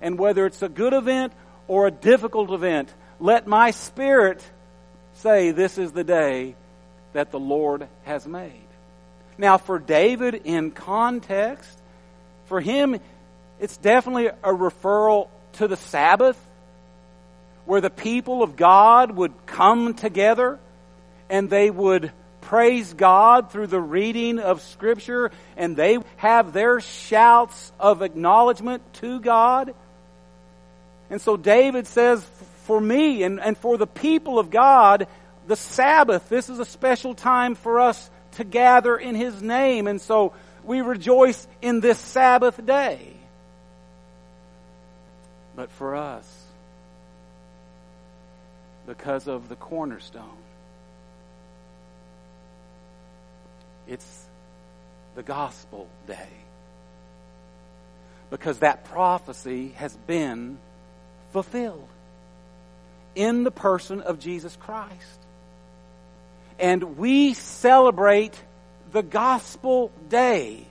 And 0.00 0.16
whether 0.16 0.46
it's 0.46 0.62
a 0.62 0.68
good 0.68 0.92
event 0.92 1.32
or 1.66 1.88
a 1.88 1.90
difficult 1.90 2.52
event, 2.52 2.94
let 3.18 3.48
my 3.48 3.72
spirit 3.72 4.44
say, 5.14 5.50
This 5.50 5.76
is 5.76 5.90
the 5.90 6.04
day 6.04 6.54
that 7.14 7.32
the 7.32 7.40
Lord 7.40 7.88
has 8.04 8.28
made. 8.28 8.52
Now, 9.36 9.58
for 9.58 9.80
David, 9.80 10.42
in 10.44 10.70
context, 10.70 11.76
for 12.46 12.60
him, 12.60 13.00
it's 13.58 13.76
definitely 13.76 14.28
a 14.28 14.52
referral 14.52 15.28
to 15.54 15.66
the 15.66 15.76
Sabbath, 15.76 16.38
where 17.64 17.80
the 17.80 17.90
people 17.90 18.44
of 18.44 18.54
God 18.54 19.10
would 19.10 19.32
come 19.46 19.94
together 19.94 20.60
and 21.28 21.50
they 21.50 21.70
would 21.70 22.12
praise 22.44 22.92
God 22.94 23.50
through 23.50 23.66
the 23.66 23.80
reading 23.80 24.38
of 24.38 24.62
Scripture 24.62 25.30
and 25.56 25.76
they 25.76 25.98
have 26.16 26.52
their 26.52 26.80
shouts 26.80 27.72
of 27.80 28.02
acknowledgement 28.02 28.82
to 28.94 29.20
God. 29.20 29.74
And 31.10 31.20
so 31.20 31.36
David 31.36 31.86
says, 31.86 32.24
for 32.64 32.80
me 32.80 33.22
and, 33.22 33.40
and 33.40 33.56
for 33.56 33.76
the 33.76 33.86
people 33.86 34.38
of 34.38 34.50
God, 34.50 35.06
the 35.46 35.56
Sabbath, 35.56 36.28
this 36.28 36.48
is 36.48 36.58
a 36.58 36.64
special 36.64 37.14
time 37.14 37.54
for 37.54 37.80
us 37.80 38.10
to 38.32 38.44
gather 38.44 38.96
in 38.96 39.14
His 39.14 39.42
name. 39.42 39.86
And 39.86 40.00
so 40.00 40.32
we 40.64 40.80
rejoice 40.80 41.46
in 41.60 41.80
this 41.80 41.98
Sabbath 41.98 42.64
day. 42.64 43.12
But 45.56 45.70
for 45.70 45.94
us, 45.94 46.28
because 48.86 49.28
of 49.28 49.48
the 49.48 49.56
cornerstone, 49.56 50.43
it's 53.88 54.26
the 55.14 55.22
gospel 55.22 55.88
day. 56.06 56.28
Because 58.30 58.58
that 58.60 58.84
prophecy 58.84 59.68
has 59.76 59.94
been 60.06 60.58
fulfilled 61.32 61.88
in 63.14 63.44
the 63.44 63.50
person 63.50 64.00
of 64.00 64.18
Jesus 64.18 64.56
Christ. 64.56 65.20
And 66.58 66.96
we 66.96 67.34
celebrate 67.34 68.34
the 68.92 69.02
gospel 69.02 69.90
day. 70.08 70.66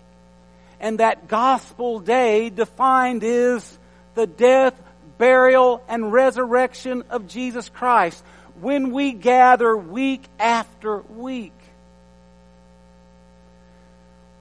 And 0.80 1.00
that 1.00 1.28
gospel 1.28 2.00
day 2.00 2.50
defined 2.50 3.24
is 3.24 3.78
the 4.16 4.28
death, 4.28 4.74
burial, 5.18 5.84
and 5.88 6.12
resurrection 6.12 7.04
of 7.10 7.28
Jesus 7.28 7.70
Christ 7.70 8.24
when 8.60 8.92
we 8.92 9.14
gather 9.14 9.76
week 9.76 10.24
after 10.40 10.98
week. 10.98 11.54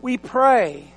We 0.03 0.19
pray. 0.19 0.93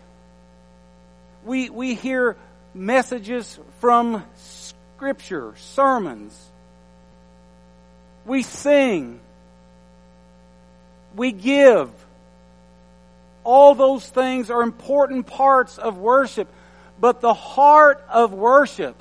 We, 1.45 1.69
we 1.69 1.93
hear 1.93 2.35
messages 2.73 3.57
from 3.79 4.25
Scripture, 4.35 5.53
sermons. 5.57 6.35
We 8.25 8.41
sing. 8.41 9.19
We 11.15 11.31
give. 11.31 11.91
All 13.43 13.75
those 13.75 14.09
things 14.09 14.49
are 14.49 14.63
important 14.63 15.27
parts 15.27 15.77
of 15.77 15.99
worship. 15.99 16.47
But 16.99 17.21
the 17.21 17.33
heart 17.33 18.03
of 18.09 18.33
worship 18.33 18.95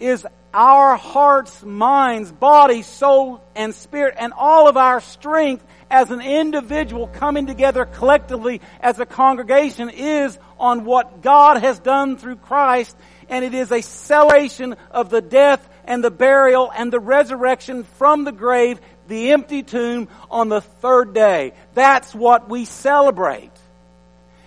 is 0.00 0.26
our 0.54 0.96
hearts, 0.96 1.62
minds, 1.62 2.30
body, 2.30 2.82
soul, 2.82 3.42
and 3.54 3.74
spirit, 3.74 4.14
and 4.18 4.32
all 4.36 4.68
of 4.68 4.76
our 4.76 5.00
strength 5.00 5.64
as 5.90 6.10
an 6.10 6.20
individual 6.20 7.06
coming 7.06 7.46
together 7.46 7.84
collectively 7.84 8.60
as 8.80 8.98
a 8.98 9.06
congregation 9.06 9.90
is 9.90 10.38
on 10.58 10.84
what 10.84 11.22
God 11.22 11.62
has 11.62 11.78
done 11.78 12.16
through 12.16 12.36
Christ, 12.36 12.96
and 13.28 13.44
it 13.44 13.54
is 13.54 13.70
a 13.70 13.82
celebration 13.82 14.76
of 14.90 15.10
the 15.10 15.20
death 15.20 15.66
and 15.84 16.02
the 16.02 16.10
burial 16.10 16.70
and 16.74 16.92
the 16.92 17.00
resurrection 17.00 17.84
from 17.84 18.24
the 18.24 18.32
grave, 18.32 18.80
the 19.08 19.32
empty 19.32 19.62
tomb 19.62 20.08
on 20.30 20.48
the 20.48 20.60
third 20.60 21.12
day. 21.12 21.52
That's 21.74 22.14
what 22.14 22.48
we 22.48 22.64
celebrate. 22.64 23.50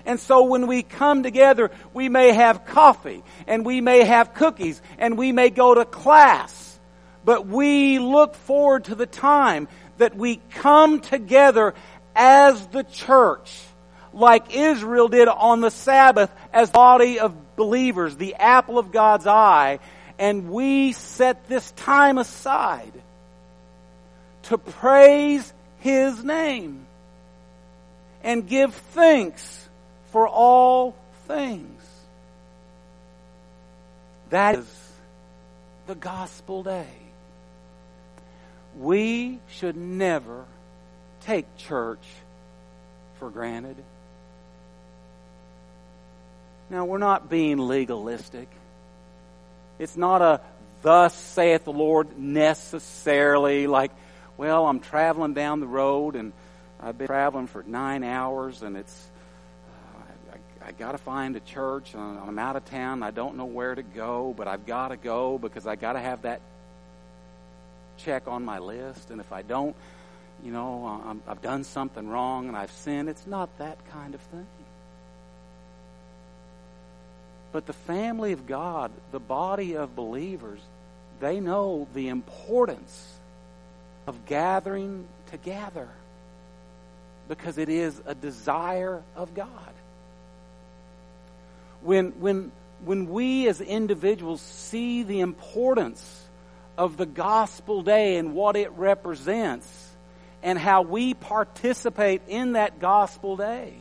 And 0.05 0.19
so 0.19 0.43
when 0.43 0.67
we 0.67 0.83
come 0.83 1.23
together, 1.23 1.71
we 1.93 2.09
may 2.09 2.31
have 2.31 2.65
coffee 2.65 3.23
and 3.47 3.65
we 3.65 3.81
may 3.81 4.03
have 4.03 4.33
cookies 4.33 4.81
and 4.97 5.17
we 5.17 5.31
may 5.31 5.49
go 5.49 5.73
to 5.73 5.85
class. 5.85 6.79
But 7.23 7.47
we 7.47 7.97
look 7.97 8.35
forward 8.35 8.85
to 8.85 8.95
the 8.95 9.07
time 9.07 9.67
that 9.97 10.15
we 10.15 10.41
come 10.51 10.99
together 10.99 11.73
as 12.15 12.67
the 12.67 12.83
church, 12.83 13.59
like 14.13 14.55
Israel 14.55 15.07
did 15.07 15.27
on 15.27 15.61
the 15.61 15.71
Sabbath 15.71 16.31
as 16.53 16.69
body 16.69 17.19
of 17.19 17.55
believers, 17.55 18.15
the 18.15 18.35
apple 18.35 18.77
of 18.77 18.91
God's 18.91 19.25
eye, 19.25 19.79
and 20.19 20.51
we 20.51 20.93
set 20.93 21.49
this 21.49 21.71
time 21.71 22.17
aside 22.17 22.93
to 24.43 24.57
praise 24.57 25.51
His 25.79 26.23
name 26.23 26.85
and 28.23 28.47
give 28.47 28.73
thanks 28.73 29.64
for 30.15 30.29
all 30.29 30.95
things. 31.27 31.83
That 34.29 34.59
is 34.59 34.93
the 35.87 35.95
gospel 35.95 36.63
day. 36.63 36.87
We 38.77 39.41
should 39.49 39.75
never 39.75 40.45
take 41.25 41.57
church 41.57 41.99
for 43.19 43.29
granted. 43.29 43.75
Now, 46.69 46.85
we're 46.85 46.97
not 46.97 47.29
being 47.29 47.57
legalistic. 47.57 48.47
It's 49.79 49.97
not 49.97 50.21
a 50.21 50.39
thus 50.81 51.13
saith 51.13 51.65
the 51.65 51.73
Lord 51.73 52.17
necessarily 52.17 53.67
like, 53.67 53.91
well, 54.37 54.65
I'm 54.65 54.79
traveling 54.79 55.33
down 55.33 55.59
the 55.59 55.67
road 55.67 56.15
and 56.15 56.31
I've 56.79 56.97
been 56.97 57.07
traveling 57.07 57.47
for 57.47 57.63
nine 57.63 58.05
hours 58.05 58.61
and 58.61 58.77
it's 58.77 59.09
I 60.65 60.71
got 60.71 60.93
to 60.93 60.97
find 60.97 61.35
a 61.35 61.39
church. 61.41 61.93
I'm 61.93 62.39
out 62.39 62.55
of 62.55 62.65
town. 62.65 63.03
I 63.03 63.11
don't 63.11 63.37
know 63.37 63.45
where 63.45 63.75
to 63.75 63.83
go, 63.83 64.33
but 64.35 64.47
I've 64.47 64.65
got 64.65 64.87
to 64.87 64.97
go 64.97 65.37
because 65.37 65.67
I 65.67 65.75
got 65.75 65.93
to 65.93 65.99
have 65.99 66.23
that 66.23 66.41
check 67.97 68.27
on 68.27 68.43
my 68.43 68.57
list. 68.57 69.11
And 69.11 69.21
if 69.21 69.31
I 69.31 69.43
don't, 69.43 69.75
you 70.43 70.51
know, 70.51 71.01
I'm, 71.05 71.21
I've 71.27 71.41
done 71.43 71.63
something 71.63 72.07
wrong 72.09 72.47
and 72.47 72.57
I've 72.57 72.71
sinned. 72.71 73.09
It's 73.09 73.27
not 73.27 73.55
that 73.59 73.77
kind 73.91 74.15
of 74.15 74.21
thing. 74.21 74.47
But 77.51 77.67
the 77.67 77.73
family 77.73 78.31
of 78.31 78.47
God, 78.47 78.91
the 79.11 79.19
body 79.19 79.77
of 79.77 79.95
believers, 79.95 80.59
they 81.19 81.39
know 81.39 81.87
the 81.93 82.09
importance 82.09 83.13
of 84.07 84.25
gathering 84.25 85.05
together 85.29 85.87
because 87.27 87.59
it 87.59 87.69
is 87.69 88.01
a 88.07 88.15
desire 88.15 89.03
of 89.15 89.35
God 89.35 89.74
when, 91.85 92.19
when, 92.19 92.51
when 92.83 93.07
we 93.07 93.47
as 93.47 93.61
individuals 93.61 94.41
see 94.41 95.03
the 95.03 95.19
importance 95.19 96.23
of 96.77 96.97
the 96.97 97.05
gospel 97.05 97.83
day 97.83 98.17
and 98.17 98.33
what 98.33 98.55
it 98.55 98.71
represents 98.71 99.91
and 100.43 100.59
how 100.59 100.81
we 100.81 101.13
participate 101.13 102.21
in 102.27 102.53
that 102.53 102.79
gospel 102.79 103.37
day, 103.37 103.73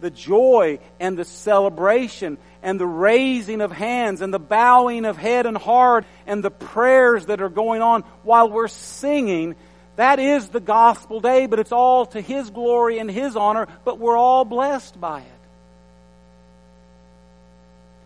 the 0.00 0.10
joy 0.10 0.78
and 1.00 1.18
the 1.18 1.24
celebration 1.24 2.38
and 2.62 2.78
the 2.78 2.86
raising 2.86 3.60
of 3.60 3.72
hands 3.72 4.20
and 4.20 4.32
the 4.32 4.38
bowing 4.38 5.04
of 5.04 5.16
head 5.16 5.46
and 5.46 5.56
heart 5.56 6.04
and 6.26 6.42
the 6.42 6.50
prayers 6.50 7.26
that 7.26 7.42
are 7.42 7.48
going 7.48 7.82
on 7.82 8.02
while 8.22 8.48
we're 8.48 8.68
singing, 8.68 9.56
that 9.96 10.18
is 10.18 10.48
the 10.48 10.60
gospel 10.60 11.20
day, 11.20 11.46
but 11.46 11.58
it's 11.58 11.72
all 11.72 12.06
to 12.06 12.20
His 12.20 12.50
glory 12.50 12.98
and 12.98 13.10
His 13.10 13.36
honor, 13.36 13.66
but 13.84 13.98
we're 13.98 14.16
all 14.16 14.44
blessed 14.44 15.00
by 15.00 15.20
it. 15.20 15.37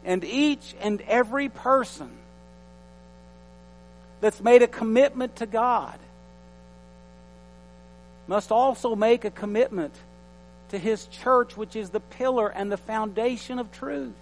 And 0.04 0.24
each 0.24 0.74
and 0.80 1.00
every 1.02 1.48
person 1.48 2.10
that's 4.20 4.40
made 4.40 4.62
a 4.62 4.68
commitment 4.68 5.36
to 5.36 5.46
God 5.46 5.98
must 8.26 8.50
also 8.50 8.94
make 8.96 9.24
a 9.24 9.30
commitment 9.30 9.94
to 10.70 10.78
His 10.78 11.06
church, 11.06 11.56
which 11.56 11.76
is 11.76 11.90
the 11.90 12.00
pillar 12.00 12.48
and 12.48 12.70
the 12.70 12.76
foundation 12.76 13.58
of 13.58 13.70
truth. 13.72 14.14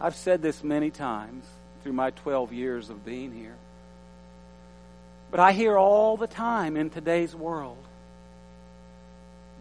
I've 0.00 0.16
said 0.16 0.42
this 0.42 0.64
many 0.64 0.90
times 0.90 1.44
through 1.82 1.92
my 1.92 2.10
12 2.10 2.52
years 2.52 2.90
of 2.90 3.04
being 3.04 3.32
here. 3.32 3.56
But 5.30 5.40
I 5.40 5.52
hear 5.52 5.76
all 5.76 6.16
the 6.16 6.26
time 6.26 6.76
in 6.76 6.90
today's 6.90 7.34
world 7.34 7.78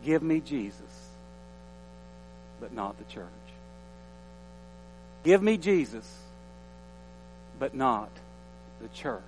give 0.06 0.21
me 0.21 0.39
Jesus, 0.39 1.10
but 2.60 2.73
not 2.73 2.97
the 2.97 3.06
church. 3.06 3.25
Give 5.23 5.41
me 5.41 5.57
Jesus, 5.57 6.05
but 7.59 7.73
not 7.73 8.09
the 8.81 8.89
church. 8.89 9.21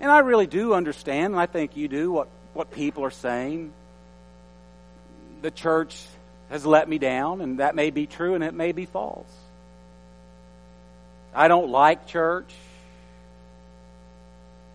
And 0.00 0.10
I 0.10 0.20
really 0.20 0.46
do 0.46 0.74
understand, 0.74 1.34
and 1.34 1.40
I 1.40 1.46
think 1.46 1.76
you 1.76 1.88
do, 1.88 2.12
what, 2.12 2.28
what 2.52 2.70
people 2.70 3.04
are 3.04 3.10
saying. 3.10 3.72
The 5.42 5.50
church 5.50 6.00
has 6.50 6.64
let 6.64 6.88
me 6.88 6.98
down, 6.98 7.40
and 7.40 7.58
that 7.58 7.74
may 7.74 7.90
be 7.90 8.06
true 8.06 8.34
and 8.34 8.44
it 8.44 8.54
may 8.54 8.72
be 8.72 8.86
false. 8.86 9.26
I 11.34 11.48
don't 11.48 11.70
like 11.70 12.06
church. 12.06 12.52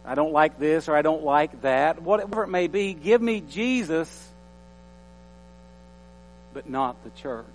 I 0.06 0.15
don't 0.15 0.34
like 0.34 0.60
this 0.60 0.89
or 0.89 0.96
I 0.96 1.02
don't 1.02 1.24
like 1.24 1.62
that. 1.62 2.02
Whatever 2.02 2.44
it 2.44 2.48
may 2.48 2.68
be, 2.68 2.94
give 2.94 3.22
me 3.22 3.42
Jesus, 3.42 4.28
but 6.54 6.70
not 6.70 7.02
the 7.04 7.12
church. 7.12 7.46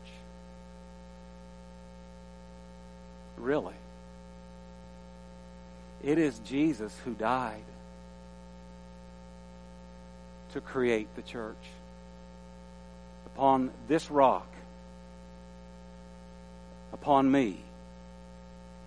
Really. 3.37 3.75
It 6.03 6.19
is 6.19 6.39
Jesus 6.41 6.95
who 7.05 7.15
died 7.15 7.65
to 10.53 10.61
create 10.61 11.09
the 11.17 11.23
church. 11.23 11.57
Upon 13.27 13.71
this 13.89 14.11
rock, 14.11 14.47
upon 16.93 17.31
me, 17.31 17.59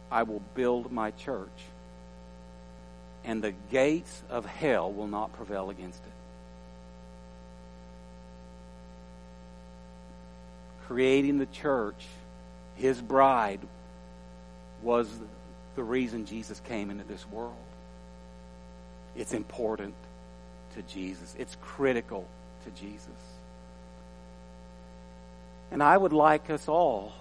I 0.09 0.23
will 0.23 0.41
build 0.55 0.91
my 0.91 1.11
church, 1.11 1.49
and 3.25 3.41
the 3.41 3.53
gates 3.71 4.23
of 4.29 4.45
hell 4.45 4.91
will 4.91 5.07
not 5.07 5.33
prevail 5.33 5.69
against 5.69 5.99
it. 5.99 6.11
Creating 10.87 11.37
the 11.37 11.47
church, 11.47 12.05
his 12.75 13.01
bride, 13.01 13.59
was 14.81 15.09
the 15.75 15.83
reason 15.83 16.25
Jesus 16.25 16.59
came 16.61 16.89
into 16.89 17.03
this 17.03 17.25
world. 17.29 17.55
It's 19.15 19.33
important 19.33 19.95
to 20.75 20.81
Jesus, 20.83 21.35
it's 21.37 21.57
critical 21.61 22.27
to 22.65 22.71
Jesus. 22.81 23.07
And 25.71 25.83
I 25.83 25.97
would 25.97 26.13
like 26.13 26.49
us 26.49 26.67
all 26.67 27.13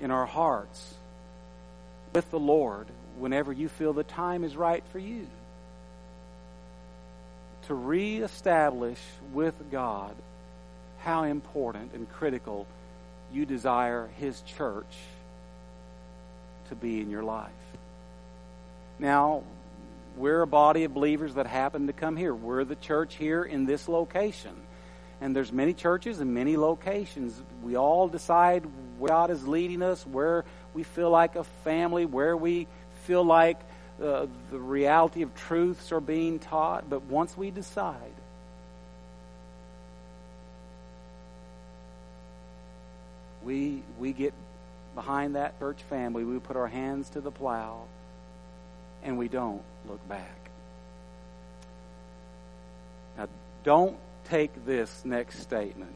in 0.00 0.10
our 0.10 0.26
hearts 0.26 0.94
with 2.14 2.30
the 2.30 2.38
Lord 2.38 2.86
whenever 3.18 3.52
you 3.52 3.68
feel 3.68 3.92
the 3.92 4.04
time 4.04 4.44
is 4.44 4.56
right 4.56 4.82
for 4.90 4.98
you 4.98 5.26
to 7.66 7.74
reestablish 7.74 8.98
with 9.32 9.54
God 9.70 10.14
how 11.00 11.24
important 11.24 11.92
and 11.94 12.10
critical 12.12 12.66
you 13.32 13.46
desire 13.46 14.08
His 14.18 14.40
church 14.42 14.94
to 16.72 16.76
be 16.76 17.00
in 17.00 17.10
your 17.10 17.22
life. 17.22 17.50
Now, 18.98 19.42
we're 20.16 20.40
a 20.40 20.46
body 20.46 20.84
of 20.84 20.94
believers 20.94 21.34
that 21.34 21.46
happen 21.46 21.86
to 21.86 21.92
come 21.92 22.16
here. 22.16 22.34
We're 22.34 22.64
the 22.64 22.76
church 22.76 23.14
here 23.14 23.44
in 23.44 23.66
this 23.66 23.88
location. 23.88 24.54
And 25.20 25.36
there's 25.36 25.52
many 25.52 25.74
churches 25.74 26.20
and 26.20 26.32
many 26.34 26.56
locations. 26.56 27.40
We 27.62 27.76
all 27.76 28.08
decide 28.08 28.64
where 28.98 29.08
God 29.08 29.30
is 29.30 29.46
leading 29.46 29.82
us, 29.82 30.06
where 30.06 30.44
we 30.72 30.82
feel 30.82 31.10
like 31.10 31.36
a 31.36 31.44
family, 31.62 32.06
where 32.06 32.36
we 32.36 32.66
feel 33.04 33.22
like 33.22 33.60
uh, 34.02 34.26
the 34.50 34.58
reality 34.58 35.22
of 35.22 35.34
truths 35.34 35.92
are 35.92 36.00
being 36.00 36.38
taught. 36.38 36.88
But 36.88 37.02
once 37.02 37.36
we 37.36 37.50
decide, 37.50 38.14
we 43.44 43.82
we 43.98 44.12
get 44.12 44.32
behind 44.94 45.36
that 45.36 45.58
church 45.58 45.82
family. 45.88 46.24
We 46.24 46.38
put 46.38 46.56
our 46.56 46.66
hands 46.66 47.10
to 47.10 47.20
the 47.20 47.30
plow 47.30 47.84
and 49.02 49.18
we 49.18 49.28
don't 49.28 49.62
look 49.88 50.06
back. 50.08 50.50
Now, 53.16 53.28
don't 53.64 53.96
take 54.28 54.64
this 54.64 55.04
next 55.04 55.40
statement 55.40 55.94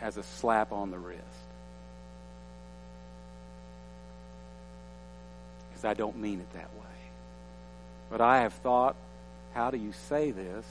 as 0.00 0.16
a 0.16 0.22
slap 0.22 0.72
on 0.72 0.90
the 0.90 0.98
wrist. 0.98 1.22
Because 5.68 5.84
I 5.84 5.94
don't 5.94 6.18
mean 6.18 6.40
it 6.40 6.52
that 6.54 6.72
way. 6.74 6.82
But 8.10 8.20
I 8.20 8.40
have 8.40 8.52
thought, 8.54 8.96
how 9.54 9.70
do 9.70 9.78
you 9.78 9.92
say 10.08 10.30
this 10.30 10.66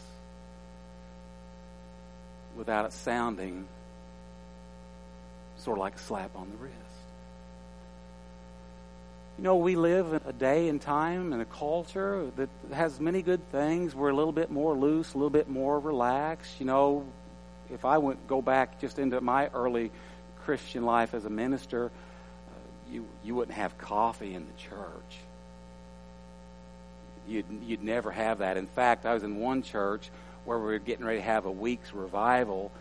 without 2.55 2.85
it 2.85 2.93
sounding 2.93 3.67
sort 5.61 5.77
of 5.77 5.81
like 5.81 5.95
a 5.95 5.99
slap 5.99 6.31
on 6.35 6.49
the 6.49 6.57
wrist? 6.57 6.75
You 9.37 9.45
know, 9.45 9.55
we 9.55 9.75
live 9.75 10.13
in 10.13 10.21
a 10.27 10.33
day 10.33 10.67
and 10.67 10.79
time 10.79 11.33
and 11.33 11.41
a 11.41 11.45
culture 11.45 12.29
that 12.35 12.49
has 12.73 12.99
many 12.99 13.21
good 13.21 13.41
things. 13.51 13.95
We're 13.95 14.09
a 14.09 14.15
little 14.15 14.33
bit 14.33 14.51
more 14.51 14.75
loose, 14.75 15.13
a 15.13 15.17
little 15.17 15.31
bit 15.31 15.49
more 15.49 15.79
relaxed. 15.79 16.59
You 16.59 16.65
know, 16.65 17.05
if 17.71 17.85
I 17.85 17.97
went 17.97 18.27
go 18.27 18.41
back 18.41 18.79
just 18.79 18.99
into 18.99 19.19
my 19.21 19.47
early 19.47 19.91
Christian 20.45 20.83
life 20.83 21.13
as 21.13 21.25
a 21.25 21.29
minister, 21.29 21.87
uh, 21.87 22.91
you 22.91 23.07
you 23.23 23.33
wouldn't 23.33 23.57
have 23.57 23.77
coffee 23.77 24.35
in 24.35 24.45
the 24.45 24.61
church. 24.61 25.17
You'd 27.27 27.45
you'd 27.63 27.83
never 27.83 28.11
have 28.11 28.39
that. 28.39 28.57
In 28.57 28.67
fact, 28.67 29.05
I 29.05 29.13
was 29.13 29.23
in 29.23 29.37
one 29.37 29.63
church 29.63 30.09
where 30.45 30.59
we 30.59 30.65
were 30.65 30.79
getting 30.79 31.05
ready 31.05 31.19
to 31.19 31.25
have 31.25 31.45
a 31.45 31.51
week's 31.51 31.93
revival, 31.93 32.71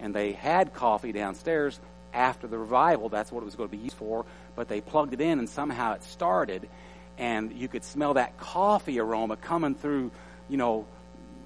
and 0.00 0.14
they 0.14 0.32
had 0.32 0.74
coffee 0.74 1.12
downstairs 1.12 1.78
after 2.12 2.46
the 2.46 2.58
revival. 2.58 3.08
That's 3.08 3.30
what 3.32 3.42
it 3.42 3.46
was 3.46 3.54
going 3.54 3.68
to 3.68 3.76
be 3.76 3.82
used 3.82 3.96
for 3.96 4.24
but 4.60 4.68
they 4.68 4.82
plugged 4.82 5.14
it 5.14 5.22
in 5.22 5.38
and 5.38 5.48
somehow 5.48 5.94
it 5.94 6.04
started 6.04 6.68
and 7.16 7.52
you 7.52 7.66
could 7.66 7.84
smell 7.84 8.14
that 8.14 8.36
coffee 8.38 8.98
aroma 8.98 9.36
coming 9.36 9.74
through, 9.74 10.10
you 10.48 10.56
know, 10.56 10.86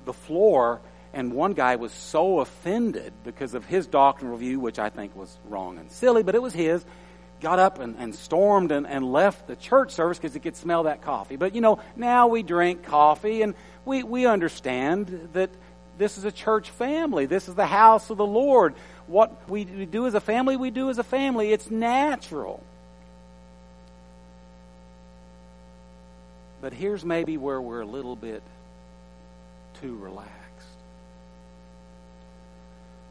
the 0.05 0.13
floor. 0.13 0.81
And 1.13 1.33
one 1.33 1.53
guy 1.53 1.77
was 1.77 1.93
so 1.93 2.41
offended 2.41 3.13
because 3.25 3.55
of 3.55 3.65
his 3.65 3.87
doctrinal 3.87 4.37
view, 4.37 4.61
which 4.61 4.79
I 4.79 4.91
think 4.91 5.15
was 5.17 5.37
wrong 5.49 5.79
and 5.79 5.91
silly, 5.91 6.23
but 6.23 6.35
it 6.35 6.43
was 6.43 6.53
his, 6.53 6.85
got 7.41 7.59
up 7.59 7.79
and, 7.79 7.97
and 7.99 8.15
stormed 8.15 8.73
and, 8.73 8.87
and 8.87 9.13
left 9.13 9.47
the 9.47 9.57
church 9.57 9.93
service 9.93 10.19
because 10.19 10.35
he 10.35 10.41
could 10.41 10.57
smell 10.57 10.85
that 10.85 11.03
coffee. 11.03 11.37
But, 11.37 11.55
you 11.55 11.61
know, 11.61 11.81
now 11.97 12.29
we 12.29 12.43
drink 12.43 12.85
coffee 12.85 13.43
and 13.43 13.55
we, 13.85 14.03
we 14.03 14.27
understand 14.27 15.29
that 15.35 15.51
this 15.99 16.19
is 16.19 16.25
a 16.25 16.33
church 16.33 16.71
family. 16.71 17.27
This 17.27 17.49
is 17.49 17.55
the 17.55 17.67
house 17.67 18.11
of 18.11 18.17
the 18.17 18.27
Lord. 18.27 18.75
What 19.07 19.49
we 19.49 19.65
do 19.65 20.07
as 20.07 20.15
a 20.15 20.21
family, 20.21 20.57
we 20.57 20.71
do 20.71 20.91
as 20.91 20.99
a 20.99 21.05
family. 21.05 21.53
It's 21.53 21.71
natural. 21.71 22.63
But 26.61 26.73
here's 26.73 27.05
maybe 27.05 27.37
where 27.37 27.61
we're 27.61 27.83
a 27.83 27.87
little 27.87 28.17
bit 28.17 28.43
too 29.83 29.97
relaxed. 29.97 30.33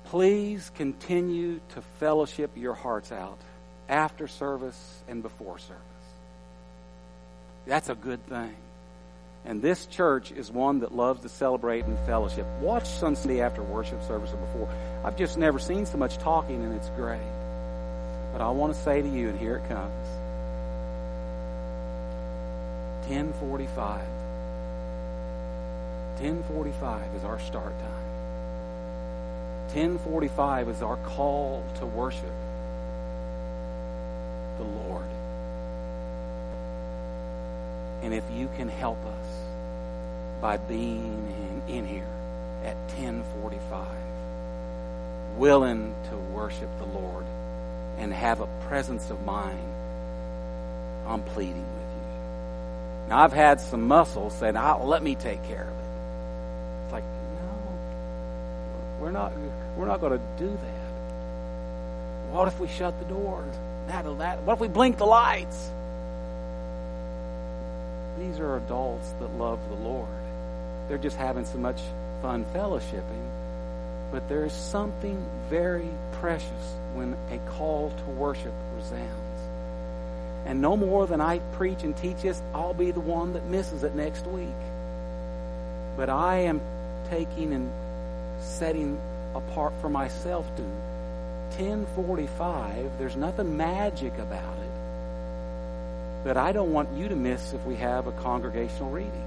Please 0.06 0.72
continue 0.76 1.60
to 1.76 1.82
fellowship 2.00 2.52
your 2.56 2.74
hearts 2.74 3.12
out 3.12 3.38
after 3.88 4.28
service 4.28 5.04
and 5.08 5.22
before 5.22 5.60
service. 5.60 5.82
That's 7.68 7.90
a 7.90 7.96
good 7.96 8.26
thing. 8.28 8.56
And 9.46 9.62
this 9.62 9.86
church 9.88 10.32
is 10.32 10.50
one 10.52 10.80
that 10.80 10.96
loves 10.96 11.22
to 11.22 11.30
celebrate 11.30 11.86
and 11.86 12.00
fellowship. 12.06 12.46
Watch 12.62 12.88
Sunday 12.88 13.42
after 13.42 13.62
worship 13.62 14.02
service 14.04 14.32
or 14.32 14.38
before. 14.38 14.70
I've 15.04 15.18
just 15.18 15.38
never 15.38 15.60
seen 15.60 15.86
so 15.86 15.98
much 15.98 16.18
talking, 16.18 16.64
and 16.64 16.74
it's 16.74 16.90
great. 16.92 17.20
But 18.32 18.42
I 18.42 18.50
want 18.52 18.74
to 18.74 18.80
say 18.82 19.02
to 19.02 19.08
you, 19.08 19.30
and 19.30 19.38
here 19.38 19.58
it 19.58 19.68
comes 19.68 20.08
1045. 23.08 24.00
1045 26.20 27.16
is 27.16 27.24
our 27.26 27.40
start 27.40 27.78
time. 27.80 28.04
1045 29.74 30.70
is 30.70 30.82
our 30.82 30.98
call 30.98 31.64
to 31.80 31.86
worship 31.86 32.32
the 34.58 34.64
Lord. 34.64 35.06
And 38.04 38.14
if 38.14 38.24
you 38.36 38.50
can 38.58 38.68
help 38.68 39.04
us 39.06 39.26
by 40.42 40.58
being 40.58 41.64
in, 41.70 41.76
in 41.76 41.88
here 41.88 42.04
at 42.66 42.76
1045, 42.98 43.88
willing 45.38 45.96
to 46.10 46.18
worship 46.36 46.68
the 46.80 46.86
Lord 46.86 47.26
and 47.98 48.12
have 48.12 48.42
a 48.42 48.48
presence 48.68 49.10
of 49.10 49.24
mind, 49.26 49.58
I'm 51.08 51.24
pleading 51.24 51.56
with 51.56 51.64
you. 51.64 53.10
now, 53.10 53.24
I've 53.24 53.32
had 53.32 53.62
some 53.62 53.88
muscles 53.88 54.34
saying, 54.36 54.58
oh, 54.58 54.60
ah, 54.60 54.84
let 54.84 55.02
me 55.02 55.16
take 55.16 55.42
care 55.46 55.64
of 55.64 55.70
it. 55.70 56.84
It's 56.84 56.92
like, 56.92 57.06
no, 57.06 59.00
we're 59.00 59.12
not, 59.12 59.32
we're 59.78 59.88
not 59.88 60.02
going 60.02 60.20
to 60.20 60.26
do 60.38 60.50
that. 60.50 62.34
What 62.34 62.50
if 62.50 62.60
we 62.60 62.68
shut 62.68 63.00
the 63.00 63.06
doors? 63.06 63.56
That, 63.88 64.04
that, 64.18 64.42
what 64.42 64.56
if 64.56 64.60
we 64.60 64.68
blink 64.68 64.98
the 64.98 65.06
lights? 65.06 65.72
These 68.20 68.40
are 68.40 68.58
adults 68.58 69.14
that 69.20 69.38
love 69.38 69.60
the 69.70 69.76
Lord. 69.76 70.08
They're 70.88 70.98
just 70.98 71.18
having 71.18 71.46
so 71.46 71.58
much 71.58 71.82
fun 72.22 72.46
fellowshipping. 72.54 73.30
But 74.12 74.30
there's 74.30 74.54
something 74.54 75.26
very 75.50 75.90
precious 76.14 76.76
when 76.94 77.16
a 77.32 77.38
call 77.52 77.92
to 77.92 78.12
worship 78.12 78.54
resounds. 78.76 79.10
And 80.46 80.62
no 80.62 80.78
more 80.78 81.08
than 81.08 81.22
I 81.22 81.40
preach 81.54 81.84
and 81.84 81.96
teach 81.96 82.22
this, 82.22 82.42
I'll 82.54 82.74
be 82.74 82.92
the 82.92 83.00
one 83.00 83.34
that 83.34 83.46
misses 83.46 83.84
it 83.84 83.96
next 83.96 84.28
week. 84.28 84.48
But 85.96 86.10
I 86.10 86.42
am 86.42 86.62
taking 87.10 87.54
and 87.54 87.72
setting 88.40 89.00
apart 89.34 89.74
for 89.82 89.90
myself 89.90 90.46
to 90.58 90.64
1045. 91.58 92.98
There's 92.98 93.16
nothing 93.16 93.56
magic 93.56 94.18
about 94.18 94.58
it. 94.60 94.63
But 96.24 96.38
I 96.38 96.52
don't 96.52 96.72
want 96.72 96.90
you 96.94 97.10
to 97.10 97.16
miss 97.16 97.54
if 97.54 97.64
we 97.66 97.76
have 97.76 98.08
a 98.08 98.12
congregational 98.14 98.90
reading. 98.92 99.24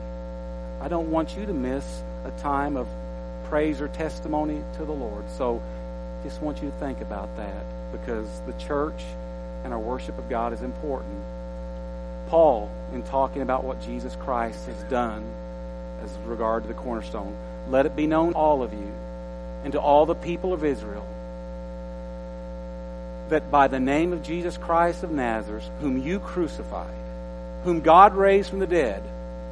I 0.80 0.88
don't 0.88 1.10
want 1.10 1.36
you 1.36 1.46
to 1.46 1.52
miss 1.52 1.84
a 2.24 2.30
time 2.42 2.76
of 2.76 2.88
praise 3.44 3.80
or 3.80 3.88
testimony 3.88 4.62
to 4.76 4.84
the 4.84 4.92
Lord. 4.92 5.24
So 5.36 5.62
just 6.22 6.40
want 6.42 6.62
you 6.62 6.70
to 6.70 6.76
think 6.78 7.00
about 7.00 7.34
that 7.36 7.64
because 7.92 8.28
the 8.46 8.52
church 8.54 9.02
and 9.64 9.72
our 9.72 9.78
worship 9.78 10.18
of 10.18 10.28
God 10.28 10.52
is 10.52 10.62
important. 10.62 11.22
Paul, 12.28 12.70
in 12.92 13.02
talking 13.04 13.42
about 13.42 13.62
what 13.62 13.80
Jesus 13.82 14.16
Christ 14.16 14.66
has 14.66 14.82
done 14.84 15.24
as 16.02 16.10
regard 16.24 16.64
to 16.64 16.68
the 16.68 16.74
cornerstone, 16.74 17.36
let 17.68 17.86
it 17.86 17.94
be 17.94 18.06
known 18.06 18.32
all 18.32 18.62
of 18.62 18.72
you 18.72 18.92
and 19.64 19.72
to 19.72 19.80
all 19.80 20.06
the 20.06 20.14
people 20.14 20.52
of 20.52 20.64
Israel 20.64 21.06
that 23.28 23.50
by 23.50 23.68
the 23.68 23.80
name 23.80 24.12
of 24.12 24.22
Jesus 24.22 24.56
Christ 24.56 25.02
of 25.02 25.10
Nazareth, 25.10 25.68
whom 25.80 26.02
you 26.02 26.20
crucified, 26.20 26.94
whom 27.64 27.80
God 27.80 28.14
raised 28.14 28.50
from 28.50 28.60
the 28.60 28.66
dead, 28.66 29.02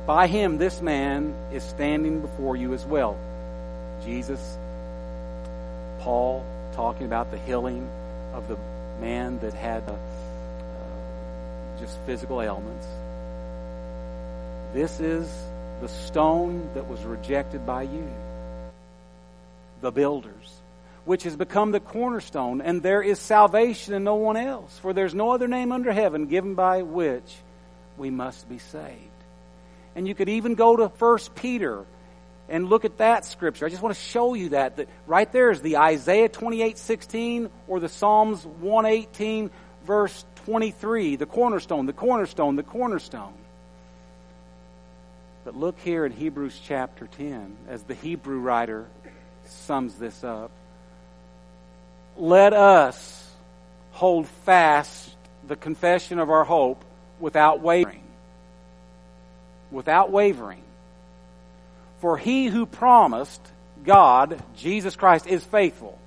by 0.07 0.27
him 0.27 0.59
this 0.59 0.81
man 0.81 1.35
is 1.53 1.63
standing 1.63 2.21
before 2.21 2.57
you 2.57 2.75
as 2.75 2.85
well. 2.85 3.17
Jesus, 4.05 4.59
Paul, 6.01 6.45
talking 6.73 7.07
about 7.07 7.31
the 7.31 7.39
healing 7.39 7.89
of 8.35 8.49
the 8.49 8.59
man 9.01 9.39
that 9.41 9.55
had 9.55 9.83
uh, 9.89 9.97
just 11.81 11.99
physical 12.07 12.43
ailments. 12.43 12.87
This 14.73 15.01
is 15.01 15.33
the 15.81 15.89
stone 15.89 16.69
that 16.75 16.89
was 16.89 17.03
rejected 17.05 17.67
by 17.67 17.83
you, 17.83 18.09
the 19.81 19.91
builders, 19.91 20.61
which 21.05 21.25
has 21.25 21.37
become 21.37 21.71
the 21.71 21.81
cornerstone, 21.81 22.61
and 22.61 22.83
there 22.83 23.03
is 23.03 23.19
salvation 23.19 23.95
in 23.95 24.05
no 24.05 24.17
one 24.17 24.37
else, 24.37 24.79
for 24.79 24.93
there's 24.93 25.15
no 25.15 25.33
other 25.33 25.49
name 25.49 25.73
under 25.73 25.93
heaven 25.93 26.27
given 26.27 26.55
by 26.55 26.83
which 26.83 27.37
we 27.97 28.11
must 28.11 28.49
be 28.49 28.59
saved. 28.59 28.99
And 29.95 30.09
you 30.09 30.15
could 30.15 30.29
even 30.29 30.55
go 30.55 30.77
to 30.77 30.89
1 30.89 31.19
Peter 31.35 31.85
and 32.49 32.69
look 32.69 32.85
at 32.85 32.99
that 32.99 33.25
scripture. 33.25 33.67
I 33.67 33.69
just 33.69 33.83
want 33.83 33.95
to 33.95 34.01
show 34.01 34.35
you 34.35 34.51
that, 34.51 34.77
that 34.77 34.89
right 35.07 35.31
there 35.31 35.51
is 35.51 35.63
the 35.63 35.79
Isaiah 35.79 36.29
28, 36.29 36.77
16 36.77 37.51
or 37.69 37.81
the 37.81 37.89
Psalms 37.89 38.45
118 38.45 39.51
verse 39.85 40.25
23, 40.47 41.17
the 41.17 41.27
cornerstone, 41.27 41.87
the 41.87 41.93
cornerstone, 41.93 42.57
the 42.57 42.63
cornerstone. 42.63 43.35
But 45.45 45.57
look 45.57 45.79
here 45.81 46.07
in 46.07 46.13
Hebrews 46.13 46.59
chapter 46.65 47.07
10 47.07 47.57
as 47.69 47.83
the 47.83 47.95
Hebrew 47.95 48.39
writer 48.39 48.87
sums 49.45 49.97
this 49.97 50.25
up. 50.25 50.51
Let 52.17 52.53
us 52.53 53.31
hold 53.93 54.27
fast 54.45 55.11
the 55.47 55.57
confession 55.57 56.19
of 56.19 56.31
our 56.31 56.45
hope 56.45 56.85
without 57.21 57.61
wavering. 57.61 58.03
Without 59.71 60.11
wavering. 60.11 60.63
For 62.01 62.17
he 62.17 62.47
who 62.47 62.67
promised, 62.67 63.41
God, 63.85 64.43
Jesus 64.57 64.97
Christ, 64.97 65.27
is 65.27 65.45
faithful. 65.45 65.99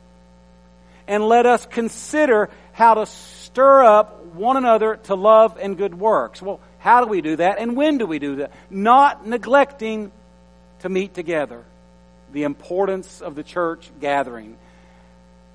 And 1.07 1.23
let 1.27 1.45
us 1.45 1.65
consider 1.65 2.49
how 2.73 2.95
to 2.95 3.05
stir 3.05 3.83
up 3.83 4.25
one 4.25 4.57
another 4.57 4.97
to 5.05 5.15
love 5.15 5.57
and 5.59 5.77
good 5.77 5.97
works. 5.97 6.41
Well, 6.41 6.59
how 6.79 7.03
do 7.03 7.07
we 7.07 7.21
do 7.21 7.37
that 7.37 7.59
and 7.59 7.75
when 7.75 7.97
do 7.97 8.05
we 8.05 8.19
do 8.19 8.37
that? 8.37 8.51
Not 8.69 9.25
neglecting 9.25 10.11
to 10.79 10.89
meet 10.89 11.13
together. 11.13 11.63
The 12.31 12.43
importance 12.43 13.21
of 13.21 13.35
the 13.35 13.43
church 13.43 13.89
gathering, 13.99 14.57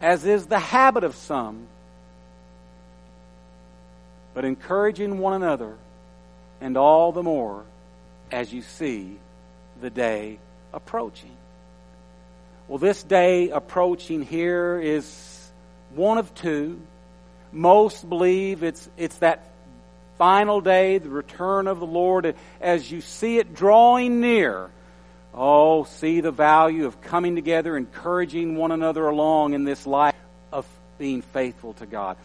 as 0.03 0.27
is 0.27 0.47
the 0.47 0.59
habit 0.59 1.05
of 1.05 1.15
some, 1.15 1.69
but 4.35 4.45
encouraging 4.45 5.19
one 5.19 5.35
another, 5.35 5.77
and 6.61 6.77
all 6.77 7.13
the 7.13 7.23
more 7.23 7.65
as 8.33 8.53
you 8.53 8.63
see 8.63 9.17
the 9.81 9.91
day 9.91 10.39
approaching. 10.73 11.37
Well, 12.67 12.79
this 12.79 13.03
day 13.03 13.51
approaching 13.51 14.23
here 14.23 14.81
is 14.83 15.51
one 15.95 16.19
of 16.19 16.35
two. 16.35 16.81
Most 17.53 18.09
believe 18.09 18.63
it's, 18.63 18.89
it's 18.97 19.17
that 19.19 19.53
final 20.19 20.61
day, 20.61 20.99
the 20.99 21.11
return 21.11 21.69
of 21.69 21.79
the 21.79 21.87
Lord, 21.87 22.35
as 22.61 22.91
you 22.91 23.01
see 23.03 23.39
it 23.39 23.55
drawing 23.55 24.21
near. 24.21 24.71
Oh, 25.35 25.85
see 25.85 26.21
the 26.21 26.31
value 26.31 26.87
of 26.87 27.01
coming 27.01 27.37
together, 27.37 27.77
encouraging 27.77 28.57
one 28.57 28.71
another 28.71 29.07
along 29.07 29.55
in 29.55 29.65
this 29.65 29.87
life 29.87 30.15
of 30.53 30.67
being 30.99 31.23
faithful 31.23 31.73
to 31.75 31.87
God. 31.87 32.19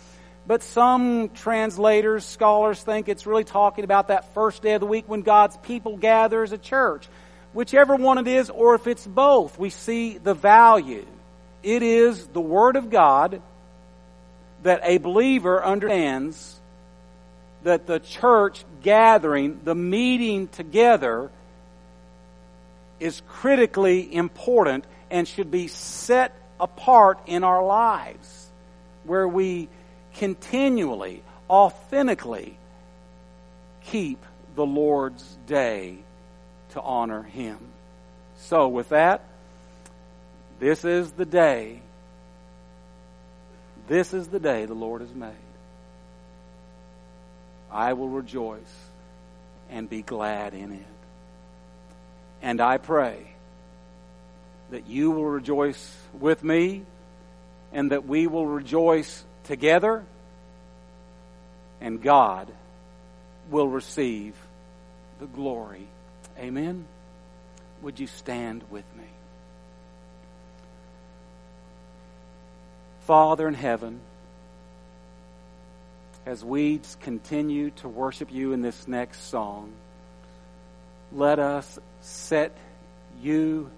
But 0.45 0.63
some 0.63 1.29
translators, 1.29 2.25
scholars 2.25 2.81
think 2.81 3.09
it's 3.09 3.25
really 3.25 3.43
talking 3.43 3.83
about 3.83 4.09
that 4.09 4.33
first 4.33 4.61
day 4.61 4.73
of 4.73 4.81
the 4.81 4.87
week 4.87 5.07
when 5.07 5.21
God's 5.21 5.57
people 5.57 5.97
gather 5.97 6.43
as 6.43 6.51
a 6.51 6.57
church. 6.57 7.07
Whichever 7.53 7.95
one 7.95 8.17
it 8.17 8.27
is, 8.27 8.49
or 8.49 8.75
if 8.75 8.87
it's 8.87 9.05
both, 9.05 9.57
we 9.57 9.69
see 9.69 10.17
the 10.17 10.33
value. 10.33 11.05
It 11.63 11.83
is 11.83 12.27
the 12.27 12.41
Word 12.41 12.75
of 12.75 12.89
God 12.89 13.41
that 14.63 14.81
a 14.83 14.97
believer 14.97 15.63
understands 15.63 16.59
that 17.63 17.87
the 17.87 17.99
church 17.99 18.63
gathering, 18.83 19.59
the 19.63 19.75
meeting 19.75 20.47
together, 20.47 21.29
is 22.99 23.21
critically 23.27 24.13
important 24.13 24.85
and 25.09 25.27
should 25.27 25.51
be 25.51 25.67
set 25.67 26.35
apart 26.59 27.19
in 27.27 27.43
our 27.43 27.63
lives, 27.63 28.47
where 29.03 29.27
we 29.27 29.69
continually, 30.15 31.23
authentically 31.49 32.57
keep 33.85 34.23
the 34.55 34.65
Lord's 34.65 35.37
day 35.45 35.97
to 36.71 36.81
honor 36.81 37.23
Him. 37.23 37.57
So, 38.39 38.67
with 38.67 38.89
that, 38.89 39.21
this 40.59 40.83
is 40.83 41.11
the 41.11 41.25
day. 41.25 41.81
This 43.87 44.13
is 44.13 44.27
the 44.27 44.39
day 44.39 44.65
the 44.65 44.73
Lord 44.73 45.01
has 45.01 45.13
made. 45.13 45.31
I 47.71 47.93
will 47.93 48.09
rejoice 48.09 48.59
and 49.69 49.89
be 49.89 50.01
glad 50.01 50.53
in 50.53 50.73
it. 50.73 50.96
And 52.41 52.61
I 52.61 52.77
pray 52.77 53.33
that 54.69 54.87
you 54.87 55.11
will 55.11 55.25
rejoice 55.25 55.95
with 56.13 56.43
me 56.43 56.83
and 57.71 57.91
that 57.91 58.05
we 58.05 58.27
will 58.27 58.45
rejoice 58.45 59.23
together 59.43 60.03
and 61.81 62.01
God 62.01 62.51
will 63.49 63.67
receive 63.67 64.35
the 65.19 65.25
glory. 65.25 65.87
Amen. 66.37 66.85
Would 67.81 67.99
you 67.99 68.07
stand 68.07 68.63
with 68.69 68.85
me? 68.97 69.05
Father 73.01 73.47
in 73.47 73.53
heaven, 73.53 74.01
as 76.25 76.43
we 76.43 76.81
continue 77.01 77.69
to 77.71 77.87
worship 77.87 78.33
you 78.33 78.51
in 78.51 78.61
this 78.61 78.87
next 78.87 79.29
song, 79.29 79.71
let 81.11 81.39
us 81.39 81.79
set 82.01 82.55
you 83.21 83.69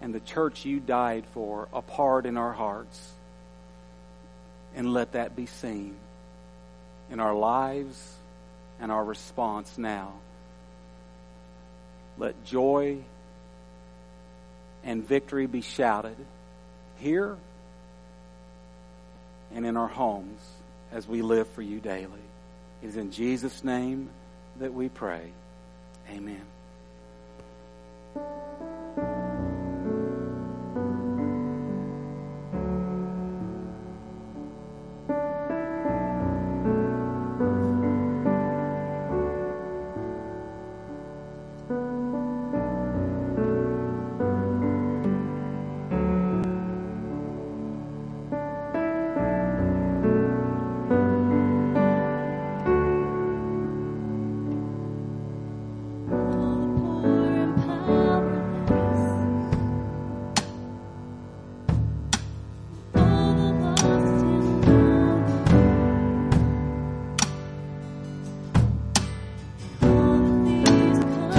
and 0.00 0.14
the 0.14 0.20
church 0.20 0.64
you 0.64 0.80
died 0.80 1.24
for 1.34 1.68
apart 1.72 2.26
in 2.26 2.36
our 2.36 2.52
hearts. 2.52 3.12
And 4.74 4.92
let 4.92 5.12
that 5.12 5.34
be 5.34 5.46
seen 5.46 5.96
in 7.10 7.18
our 7.18 7.34
lives 7.34 8.14
and 8.80 8.92
our 8.92 9.04
response 9.04 9.76
now. 9.76 10.12
Let 12.18 12.44
joy 12.44 12.98
and 14.84 15.06
victory 15.06 15.46
be 15.46 15.60
shouted 15.60 16.16
here 16.98 17.36
and 19.54 19.66
in 19.66 19.76
our 19.76 19.88
homes 19.88 20.40
as 20.92 21.06
we 21.06 21.22
live 21.22 21.48
for 21.48 21.62
you 21.62 21.80
daily. 21.80 22.06
It 22.82 22.86
is 22.86 22.96
in 22.96 23.10
Jesus' 23.10 23.64
name 23.64 24.08
that 24.58 24.72
we 24.72 24.88
pray. 24.88 25.32
Amen. 26.10 26.46